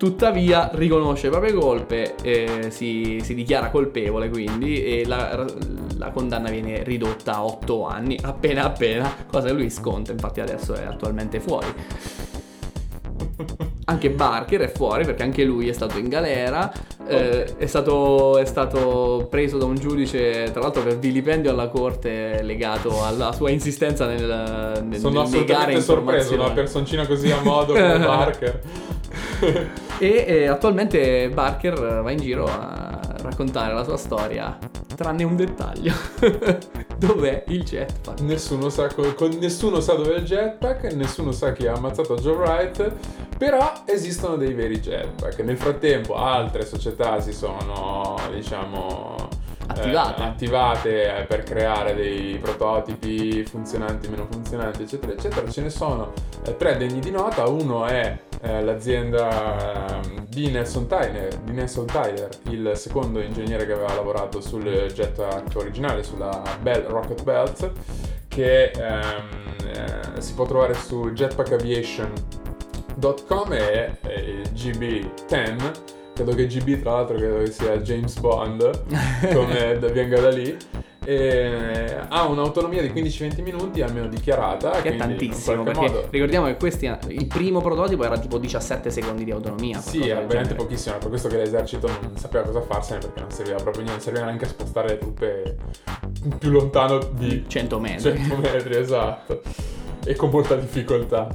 Tuttavia 0.02 0.68
riconosce 0.72 1.26
le 1.26 1.30
proprie 1.30 1.52
colpe, 1.52 2.16
eh, 2.22 2.72
si, 2.72 3.20
si 3.22 3.36
dichiara 3.36 3.70
colpevole 3.70 4.30
quindi 4.30 4.82
e 4.82 5.06
la, 5.06 5.46
la 5.96 6.10
condanna 6.10 6.50
viene 6.50 6.82
ridotta 6.82 7.36
a 7.36 7.44
8 7.44 7.86
anni, 7.86 8.18
appena 8.20 8.64
appena, 8.64 9.14
cosa 9.30 9.46
che 9.46 9.52
lui 9.52 9.70
sconta, 9.70 10.10
infatti 10.10 10.40
adesso 10.40 10.74
è 10.74 10.82
attualmente 10.82 11.38
fuori. 11.38 11.72
Anche 13.84 14.10
Barker 14.10 14.62
è 14.62 14.72
fuori 14.72 15.04
perché 15.04 15.22
anche 15.22 15.44
lui 15.44 15.68
è 15.68 15.72
stato 15.72 15.98
in 15.98 16.08
galera, 16.08 16.72
eh, 17.06 17.56
è, 17.56 17.66
stato, 17.66 18.38
è 18.38 18.44
stato 18.44 19.28
preso 19.30 19.56
da 19.56 19.66
un 19.66 19.76
giudice 19.76 20.50
tra 20.50 20.62
l'altro 20.62 20.82
per 20.82 20.98
vilipendio 20.98 21.52
alla 21.52 21.68
corte 21.68 22.42
legato 22.42 23.04
alla 23.04 23.30
sua 23.30 23.50
insistenza 23.50 24.06
nel, 24.06 24.82
nel, 24.84 24.98
Sono 24.98 25.22
nel 25.22 25.30
negare 25.30 25.74
assolutamente 25.74 25.80
sorpreso, 25.80 26.34
informazioni. 26.34 26.42
una 26.42 26.52
personcina 26.52 27.06
così 27.06 27.30
a 27.30 27.40
modo 27.40 27.72
come 27.72 27.98
Barker. 28.02 28.60
E 29.98 30.24
eh, 30.26 30.46
attualmente 30.48 31.28
Barker 31.28 32.02
va 32.02 32.10
in 32.10 32.18
giro 32.18 32.44
a 32.46 33.00
raccontare 33.22 33.72
la 33.72 33.84
sua 33.84 33.96
storia, 33.96 34.58
tranne 34.96 35.22
un 35.24 35.36
dettaglio. 35.36 35.92
Dov'è 36.98 37.44
il 37.48 37.62
jetpack? 37.62 38.20
Nessuno 38.20 38.68
sa, 38.68 38.88
co- 38.88 39.14
co- 39.14 39.28
nessuno 39.38 39.80
sa 39.80 39.94
dove 39.94 40.14
è 40.14 40.18
il 40.18 40.24
jetpack, 40.24 40.92
nessuno 40.94 41.32
sa 41.32 41.52
chi 41.52 41.66
ha 41.66 41.74
ammazzato 41.74 42.16
Joe 42.16 42.36
Wright, 42.36 42.92
però 43.38 43.72
esistono 43.84 44.36
dei 44.36 44.54
veri 44.54 44.80
jetpack. 44.80 45.40
Nel 45.40 45.56
frattempo 45.56 46.16
altre 46.16 46.64
società 46.64 47.20
si 47.20 47.32
sono, 47.32 48.16
diciamo, 48.32 49.28
Attivate. 49.80 50.20
eh, 50.20 50.24
attivate 50.24 51.18
eh, 51.18 51.22
per 51.24 51.42
creare 51.42 51.94
dei 51.94 52.38
prototipi 52.38 53.44
funzionanti, 53.44 54.08
meno 54.08 54.26
funzionanti, 54.30 54.82
eccetera, 54.82 55.12
eccetera. 55.12 55.50
Ce 55.50 55.60
ne 55.62 55.70
sono 55.70 56.12
eh, 56.44 56.56
tre 56.56 56.76
degni 56.76 57.00
di 57.00 57.10
nota. 57.10 57.48
Uno 57.48 57.86
è 57.86 58.16
eh, 58.42 58.62
l'azienda 58.62 60.00
ehm, 60.02 60.26
di 60.28 60.50
Nelson 60.50 60.86
Tyler, 60.86 61.34
di 61.38 61.52
Nelson 61.52 61.86
Tyler, 61.86 62.28
il 62.50 62.72
secondo 62.74 63.20
ingegnere 63.20 63.66
che 63.66 63.72
aveva 63.72 63.94
lavorato 63.94 64.40
sul 64.40 64.64
jetpack 64.92 65.56
originale, 65.56 66.02
sulla 66.02 66.42
Bell 66.60 66.86
Rocket 66.86 67.22
Belt, 67.22 67.70
che 68.28 68.70
ehm, 68.70 69.28
eh, 69.66 70.20
si 70.20 70.34
può 70.34 70.44
trovare 70.46 70.74
su 70.74 71.10
jetpackaviation.com 71.12 73.52
e, 73.52 73.96
e 74.02 74.14
il 74.20 74.50
GB10. 74.52 75.72
Credo 76.14 76.34
che 76.34 76.46
GB 76.46 76.82
tra 76.82 76.92
l'altro 76.92 77.16
credo 77.16 77.38
che 77.38 77.50
sia 77.50 77.78
James 77.78 78.18
Bond, 78.18 78.84
come 79.32 79.76
venga 79.78 80.20
da 80.20 80.28
lì. 80.30 80.56
E 81.04 81.96
ha 82.08 82.24
un'autonomia 82.26 82.80
di 82.80 82.88
15-20 82.88 83.42
minuti 83.42 83.80
almeno 83.80 84.06
dichiarata. 84.06 84.70
Che 84.82 84.90
è 84.90 84.96
tantissimo, 84.96 85.64
perché 85.64 85.80
modo- 85.80 86.06
ricordiamo 86.10 86.46
che 86.46 86.56
questi, 86.56 86.88
il 87.08 87.26
primo 87.26 87.60
prototipo 87.60 88.04
era 88.04 88.18
tipo 88.18 88.38
17 88.38 88.90
secondi 88.90 89.24
di 89.24 89.32
autonomia. 89.32 89.80
Sì, 89.80 90.06
era 90.08 90.20
veramente 90.20 90.54
pochissimo, 90.54 90.98
per 90.98 91.08
questo 91.08 91.28
che 91.28 91.38
l'esercito 91.38 91.88
non 91.88 92.16
sapeva 92.16 92.44
cosa 92.44 92.60
farsene 92.60 93.00
perché 93.00 93.20
non 93.20 93.30
serviva 93.30 93.56
proprio 93.56 93.82
niente, 93.82 93.92
non 93.92 94.00
serviva 94.00 94.24
neanche 94.26 94.44
a 94.44 94.48
spostare 94.48 94.88
le 94.88 94.98
truppe 94.98 95.56
più 96.38 96.50
lontano 96.50 96.98
di 96.98 97.44
100 97.48 97.80
metri. 97.80 98.16
100 98.16 98.36
metri, 98.36 98.76
esatto, 98.76 99.42
e 100.04 100.14
con 100.14 100.30
molta 100.30 100.54
difficoltà. 100.54 101.26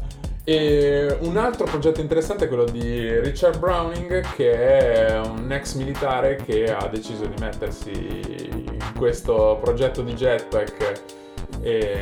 E 0.50 1.18
un 1.24 1.36
altro 1.36 1.66
progetto 1.66 2.00
interessante 2.00 2.46
è 2.46 2.48
quello 2.48 2.64
di 2.64 3.20
Richard 3.20 3.60
Browning, 3.60 4.24
che 4.34 4.52
è 4.54 5.20
un 5.20 5.52
ex 5.52 5.74
militare 5.74 6.38
che 6.38 6.74
ha 6.74 6.88
deciso 6.88 7.26
di 7.26 7.34
mettersi 7.42 7.92
in 7.92 8.94
questo 8.98 9.60
progetto 9.62 10.02
di 10.04 10.14
jetpack. 10.14 11.02
E 11.60 11.98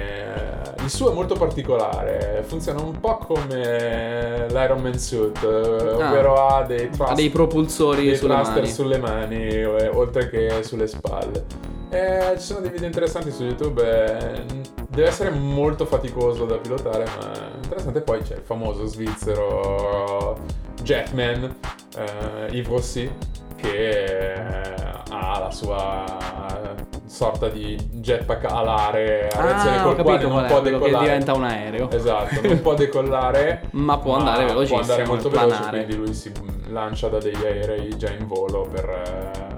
il 0.78 0.90
suo 0.92 1.10
è 1.10 1.14
molto 1.16 1.34
particolare, 1.34 2.44
funziona 2.46 2.82
un 2.82 3.00
po' 3.00 3.18
come 3.18 4.46
l'Iron 4.50 4.80
Man 4.80 5.00
suit, 5.00 5.42
eh, 5.42 5.48
ovvero 5.48 6.46
ha 6.48 6.64
dei, 6.66 6.86
Ha 6.86 6.90
thrust- 6.90 7.14
dei 7.16 7.30
propulsori 7.32 8.06
dei 8.06 8.16
sulle 8.16 8.36
mani. 8.36 8.68
sulle 8.68 8.98
mani, 9.00 9.48
eh, 9.48 9.88
oltre 9.92 10.30
che 10.30 10.62
sulle 10.62 10.86
spalle. 10.86 11.46
Eh, 11.90 12.34
ci 12.38 12.44
sono 12.44 12.60
dei 12.60 12.70
video 12.70 12.86
interessanti 12.86 13.32
su 13.32 13.44
YouTube. 13.44 13.82
eh, 13.82 14.44
deve 14.96 15.08
essere 15.10 15.30
molto 15.30 15.86
faticoso 15.86 16.46
da 16.46 16.56
pilotare, 16.56 17.06
ma 17.20 17.32
è 17.34 17.56
interessante. 17.64 18.02
Poi 18.02 18.22
c'è 18.22 18.36
il 18.36 18.42
famoso 18.44 18.86
svizzero 18.86 20.38
Jetman, 20.82 21.56
eh, 21.98 22.48
Yves 22.56 22.68
Rossi, 22.70 23.12
che 23.56 24.34
ha 25.10 25.40
la 25.40 25.52
sua 25.52 26.74
sorta 27.06 27.48
di 27.48 27.78
jetpack 27.94 28.46
alare 28.52 29.30
a 29.30 29.42
reazione 29.42 29.78
Ah, 29.78 29.82
col 29.84 29.96
quale 30.02 30.22
non 30.24 30.32
qual 30.32 30.46
può 30.48 30.62
quello 30.62 30.78
che 30.80 30.84
decollare. 30.86 31.06
diventa 31.06 31.34
un 31.34 31.44
aereo. 31.44 31.92
Esatto, 31.92 32.42
non 32.48 32.60
può 32.64 32.74
decollare, 32.74 33.62
Ma 33.72 33.98
può 33.98 34.16
andare 34.16 34.46
velocissimo, 34.46 34.80
Può 34.80 34.92
andare 34.92 35.08
molto 35.08 35.30
planare. 35.30 35.54
veloce, 35.72 35.86
quindi 35.86 35.96
lui 35.96 36.14
si 36.14 36.32
lancia 36.72 37.08
da 37.08 37.20
degli 37.20 37.44
aerei 37.46 37.96
già 37.98 38.10
in 38.12 38.28
volo 38.28 38.68
per 38.70 38.90
eh, 38.90 39.55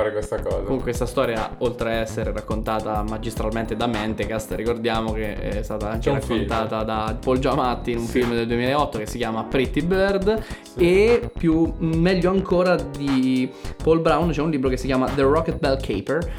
fare 0.00 0.12
questa 0.12 0.40
cosa. 0.40 0.56
Comunque 0.56 0.82
questa 0.84 1.06
storia, 1.06 1.54
oltre 1.58 1.90
a 1.90 2.00
essere 2.00 2.32
raccontata 2.32 3.02
magistralmente 3.06 3.76
da 3.76 3.86
Mentecast, 3.86 4.52
ricordiamo 4.52 5.12
che 5.12 5.34
è 5.34 5.62
stata 5.62 5.90
anche 5.90 6.10
raccontata 6.10 6.82
da 6.82 7.16
Paul 7.22 7.38
Giamatti 7.38 7.90
in 7.92 7.98
un 7.98 8.06
Sì. 8.06 8.20
film 8.20 8.34
del 8.34 8.46
2008 8.46 8.98
che 8.98 9.06
si 9.06 9.18
chiama 9.18 9.44
Pretty 9.44 9.82
Bird 9.82 10.42
Sì. 10.62 10.78
e 10.78 11.30
più 11.36 11.72
meglio 11.78 12.30
ancora 12.30 12.76
di 12.76 13.50
Paul 13.82 14.00
Brown 14.00 14.30
c'è 14.30 14.40
un 14.40 14.50
libro 14.50 14.68
che 14.68 14.76
si 14.76 14.86
chiama 14.86 15.06
The 15.06 15.22
Rocket 15.22 15.58
Bell 15.58 15.78
Caper 15.80 16.30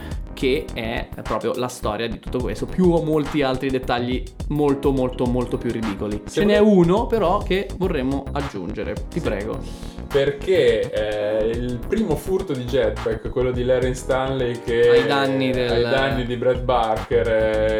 che 0.42 0.66
è 0.74 1.08
proprio 1.22 1.54
la 1.54 1.68
storia 1.68 2.08
di 2.08 2.18
tutto 2.18 2.40
questo, 2.40 2.66
più 2.66 2.88
molti 3.04 3.44
altri 3.44 3.70
dettagli 3.70 4.24
molto 4.48 4.92
molto 4.92 5.26
molto 5.26 5.60
più 5.60 5.70
ridicoli. 5.72 6.24
Se 6.26 6.40
Ce 6.40 6.46
n'è 6.46 6.58
uno 6.58 7.06
però 7.06 7.38
che 7.44 7.68
vorremmo 7.78 8.24
aggiungere, 8.32 8.96
ti 9.08 9.20
prego. 9.20 9.60
Perché 10.08 10.90
eh, 10.92 11.48
il 11.52 11.78
primo 11.88 12.16
furto 12.16 12.54
di 12.54 12.64
jetpack, 12.64 13.30
quello 13.30 13.52
di 13.52 13.64
Larry 13.64 13.94
Stanley 13.94 14.60
che 14.64 14.90
Ai 14.90 15.06
danni 15.06 15.52
del- 15.52 15.72
ai 15.72 15.84
danni 15.84 16.26
di 16.26 16.36
Brad 16.36 16.64
Barker 16.64 17.28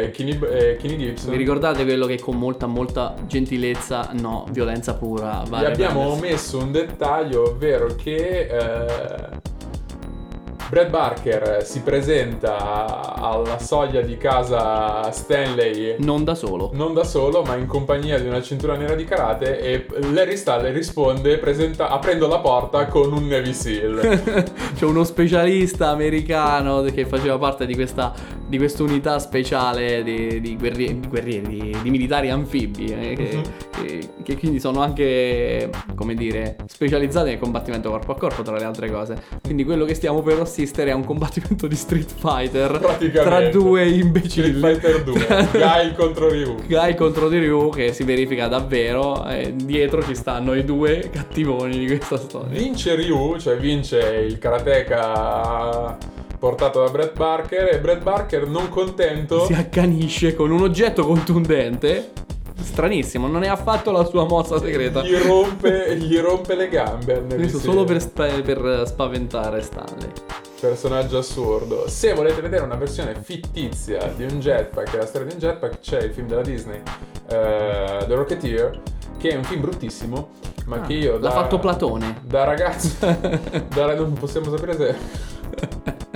e 0.04 0.10
Kenny, 0.12 0.38
e 0.48 0.76
Kenny 0.76 0.96
Gibson, 0.98 1.30
Vi 1.32 1.36
ricordate 1.36 1.82
quello 1.82 2.06
che 2.06 2.20
con 2.20 2.36
molta 2.38 2.66
molta 2.68 3.16
gentilezza, 3.26 4.10
no, 4.20 4.46
violenza 4.52 4.94
pura, 4.94 5.42
va 5.48 5.58
vi 5.58 5.64
a 5.64 5.68
abbiamo 5.68 6.12
omesso 6.12 6.58
un 6.58 6.70
dettaglio, 6.70 7.42
ovvero 7.50 7.88
che 7.96 8.46
eh, 8.46 9.50
Brad 10.72 10.88
Barker 10.88 11.66
si 11.66 11.82
presenta 11.82 13.14
alla 13.14 13.58
soglia 13.58 14.00
di 14.00 14.16
casa 14.16 15.12
Stanley 15.12 15.96
Non 15.98 16.24
da 16.24 16.34
solo. 16.34 16.70
non 16.72 16.94
da 16.94 17.04
solo, 17.04 17.42
ma 17.42 17.56
in 17.56 17.66
compagnia 17.66 18.18
di 18.18 18.26
una 18.26 18.40
cintura 18.40 18.74
nera 18.74 18.94
di 18.94 19.04
karate 19.04 19.60
e 19.60 19.86
Larry 20.14 20.34
Stanley 20.34 20.72
risponde 20.72 21.36
presenta- 21.36 21.90
aprendo 21.90 22.26
la 22.26 22.38
porta 22.38 22.86
con 22.86 23.12
un 23.12 23.26
Navy 23.26 23.52
SEAL. 23.52 24.22
C'è 24.74 24.86
uno 24.86 25.04
specialista 25.04 25.90
americano 25.90 26.80
che 26.84 27.04
faceva 27.04 27.36
parte 27.36 27.66
di 27.66 27.74
questa, 27.74 28.14
di 28.52 28.58
questa 28.58 28.82
unità 28.82 29.18
speciale 29.18 30.02
di, 30.02 30.38
di 30.42 30.56
guerrieri, 30.58 31.00
di, 31.00 31.08
guerrieri, 31.08 31.74
di- 31.82 31.88
militari 31.90 32.28
anfibi, 32.28 32.84
eh, 32.84 33.14
che, 33.16 33.30
Mhm. 33.32 33.42
che- 33.86 34.08
che 34.22 34.36
quindi 34.36 34.60
sono 34.60 34.82
anche, 34.82 35.70
come 35.94 36.12
dire, 36.14 36.56
specializzati 36.66 37.30
nel 37.30 37.38
combattimento 37.38 37.88
corpo 37.88 38.12
a 38.12 38.16
corpo, 38.16 38.42
tra 38.42 38.54
le 38.58 38.64
altre 38.64 38.90
cose. 38.90 39.16
Quindi 39.42 39.64
quello 39.64 39.86
che 39.86 39.94
stiamo 39.94 40.20
per 40.20 40.38
assistere 40.38 40.90
è 40.90 40.94
un 40.94 41.04
combattimento 41.04 41.66
di 41.66 41.74
Street 41.74 42.12
Fighter 42.14 42.78
tra 43.10 43.48
due 43.48 43.88
imbecilli. 43.88 44.58
Street 44.58 44.78
Fighter 44.80 45.02
2, 45.02 45.48
Guy 45.52 45.94
contro 45.94 46.28
Ryu. 46.28 46.56
Guy 46.66 46.94
contro 46.94 47.30
di 47.30 47.38
Ryu 47.38 47.70
che 47.70 47.94
si 47.94 48.04
verifica 48.04 48.48
davvero 48.48 49.26
e 49.26 49.54
dietro 49.56 50.04
ci 50.04 50.14
stanno 50.14 50.52
i 50.52 50.62
due 50.62 51.08
cattivoni 51.10 51.78
di 51.78 51.86
questa 51.86 52.18
storia. 52.18 52.58
Vince 52.58 52.94
Ryu, 52.96 53.38
cioè 53.38 53.56
vince 53.56 53.98
il 54.28 54.36
karateka 54.38 55.96
portato 56.42 56.82
da 56.82 56.90
Brett 56.90 57.16
Barker 57.16 57.72
e 57.72 57.78
Brett 57.78 58.02
Barker 58.02 58.48
non 58.48 58.68
contento 58.68 59.44
si 59.44 59.52
accanisce 59.52 60.34
con 60.34 60.50
un 60.50 60.62
oggetto 60.62 61.04
contundente. 61.06 62.10
Stranissimo, 62.60 63.28
non 63.28 63.44
è 63.44 63.48
affatto 63.48 63.92
la 63.92 64.04
sua 64.04 64.24
mossa 64.26 64.58
segreta. 64.58 65.02
gli 65.02 65.14
rompe, 65.14 65.96
gli 65.96 66.18
rompe 66.18 66.56
le 66.56 66.68
gambe 66.68 67.24
Questo 67.36 67.58
solo 67.58 67.84
per, 67.84 68.00
spa- 68.00 68.40
per 68.42 68.82
spaventare 68.86 69.62
Stanley. 69.62 70.10
personaggio 70.60 71.18
assurdo. 71.18 71.84
Se 71.88 72.12
volete 72.12 72.40
vedere 72.40 72.64
una 72.64 72.74
versione 72.74 73.14
fittizia 73.22 74.12
di 74.16 74.24
un 74.24 74.40
jetpack, 74.40 74.94
la 74.96 75.06
storia 75.06 75.28
di 75.28 75.34
un 75.34 75.38
jetpack, 75.38 75.78
c'è 75.78 76.00
il 76.02 76.12
film 76.12 76.26
della 76.26 76.42
Disney, 76.42 76.80
eh, 77.28 78.04
The 78.06 78.14
Rocketeer, 78.14 78.80
che 79.18 79.28
è 79.28 79.36
un 79.36 79.44
film 79.44 79.60
bruttissimo, 79.60 80.30
ma 80.66 80.76
Ah, 80.76 80.80
che 80.80 80.94
io 80.94 81.12
l'ha 81.14 81.18
da, 81.18 81.30
fatto 81.30 81.58
Platone. 81.60 82.20
Da 82.24 82.42
ragazzo, 82.44 82.90
da, 83.72 83.94
non 83.94 84.12
possiamo 84.14 84.50
sapere 84.50 84.74
se... 84.76 85.30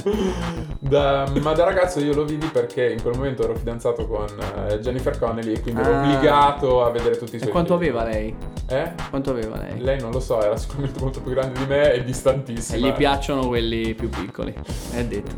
Da- 0.79 1.27
ma 1.40 1.53
da 1.53 1.64
ragazzo 1.64 1.99
io 2.01 2.14
lo 2.14 2.25
vidi 2.25 2.47
perché 2.47 2.92
in 2.92 3.03
quel 3.03 3.16
momento 3.16 3.42
ero 3.42 3.57
fidanzato 3.57 4.07
con 4.07 4.27
eh, 4.69 4.79
Jennifer 4.79 5.19
Connelly 5.19 5.55
e 5.55 5.61
quindi 5.61 5.81
ero 5.81 5.95
Ah. 5.95 6.03
obbligato 6.03 6.85
a 6.85 6.90
vedere 6.90 7.16
tutti 7.16 7.33
i 7.35 7.37
E 7.37 7.40
suoi 7.40 7.51
quanto 7.51 7.77
film. 7.79 7.97
aveva 7.97 8.09
lei? 8.12 8.35
Eh? 8.69 8.92
Quanto 9.11 9.31
aveva 9.31 9.57
lei? 9.57 9.81
Lei 9.81 10.01
non 10.01 10.12
lo 10.12 10.21
so, 10.21 10.40
era 10.42 10.57
sicuramente 10.57 11.01
molto 11.01 11.21
più 11.21 11.33
grande 11.33 11.59
di 11.59 11.66
me 11.66 11.92
e 11.92 11.97
E 11.99 12.05
distantissima. 12.05 12.87
gli 12.87 12.92
piacciono 12.92 13.47
quelli 13.49 13.95
più 13.95 14.09
piccoli. 14.09 14.55
È 14.92 15.05
detto. 15.05 15.35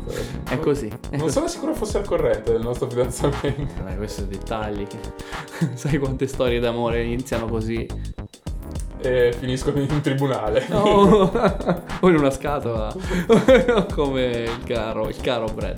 È 0.47 0.59
così. 0.59 0.87
È 0.87 0.91
Non 1.11 1.21
così. 1.21 1.31
sono 1.33 1.47
sicuro 1.47 1.73
fosse 1.73 1.97
al 1.97 2.05
corrente 2.05 2.51
del 2.51 2.61
nostro 2.61 2.87
fidanzamento. 2.89 3.81
Dai, 3.83 3.97
questi 3.97 4.27
dettagli. 4.27 4.85
che- 4.85 4.97
Sai 5.73 5.97
quante 5.97 6.27
storie 6.27 6.59
d'amore 6.59 7.03
iniziano 7.03 7.47
così? 7.47 7.87
E 9.01 9.33
finiscono 9.37 9.79
in 9.79 10.01
tribunale. 10.01 10.65
No. 10.79 11.31
o 12.01 12.09
in 12.09 12.15
una 12.15 12.31
scatola. 12.31 12.93
Come 13.93 14.21
il 14.23 14.63
caro, 14.65 15.09
il 15.09 15.19
caro 15.21 15.45
Brad. 15.45 15.77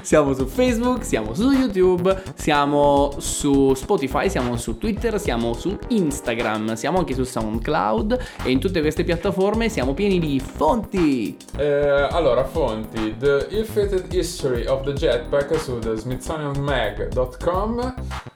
Siamo 0.00 0.34
su 0.34 0.46
Facebook, 0.46 1.04
siamo 1.04 1.34
su 1.34 1.50
YouTube, 1.52 2.22
siamo 2.34 3.14
su 3.18 3.74
Spotify, 3.74 4.28
siamo 4.28 4.56
su 4.56 4.76
Twitter, 4.78 5.20
siamo 5.20 5.52
su 5.52 5.78
Instagram, 5.88 6.74
siamo 6.74 6.98
anche 6.98 7.14
su 7.14 7.22
SoundCloud 7.24 8.18
e 8.44 8.50
in 8.50 8.58
tutte 8.58 8.80
queste 8.80 9.04
piattaforme 9.04 9.68
siamo 9.68 9.94
pieni 9.94 10.18
di 10.18 10.40
fonti. 10.40 11.36
Eh, 11.56 12.08
allora, 12.10 12.44
fonti. 12.44 13.16
The 13.18 13.46
Ill-Fated 13.50 14.12
History 14.12 14.66
of 14.66 14.82
the 14.82 14.92
Jetpack 14.94 15.58
su 15.60 15.78
the 15.78 15.94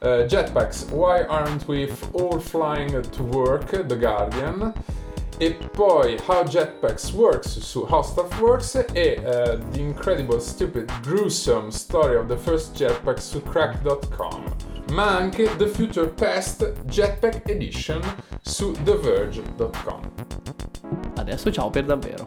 eh, 0.02 0.26
Jetpacks, 0.26 0.90
Why 0.90 1.22
Aren't 1.24 1.66
We 1.68 1.88
All 2.12 2.38
Flying 2.38 3.02
to 3.02 3.22
Work? 3.22 3.70
The 3.86 3.96
Guardian 3.96 4.72
e 5.38 5.54
poi 5.72 6.16
How 6.26 6.44
Jetpacks 6.44 7.12
Works 7.12 7.58
su 7.58 7.84
How 7.84 8.02
Stuff 8.02 8.40
Works 8.40 8.74
e 8.74 8.84
eh, 8.94 9.58
The 9.72 9.80
Incredible 9.80 10.40
Stupid 10.40 10.90
Gruesome 11.02 11.70
Story 11.70 12.16
of 12.16 12.26
the 12.28 12.36
First 12.36 12.74
Jetpack 12.76 13.18
su 13.20 13.40
Crack.com 13.42 14.44
ma 14.90 15.16
anche 15.16 15.48
The 15.56 15.66
Future 15.66 16.08
Past 16.08 16.72
Jetpack 16.84 17.48
Edition 17.48 18.00
su 18.42 18.72
TheVerge.com 18.72 20.00
Adesso 21.16 21.50
ciao 21.50 21.70
per 21.70 21.84
davvero. 21.84 22.26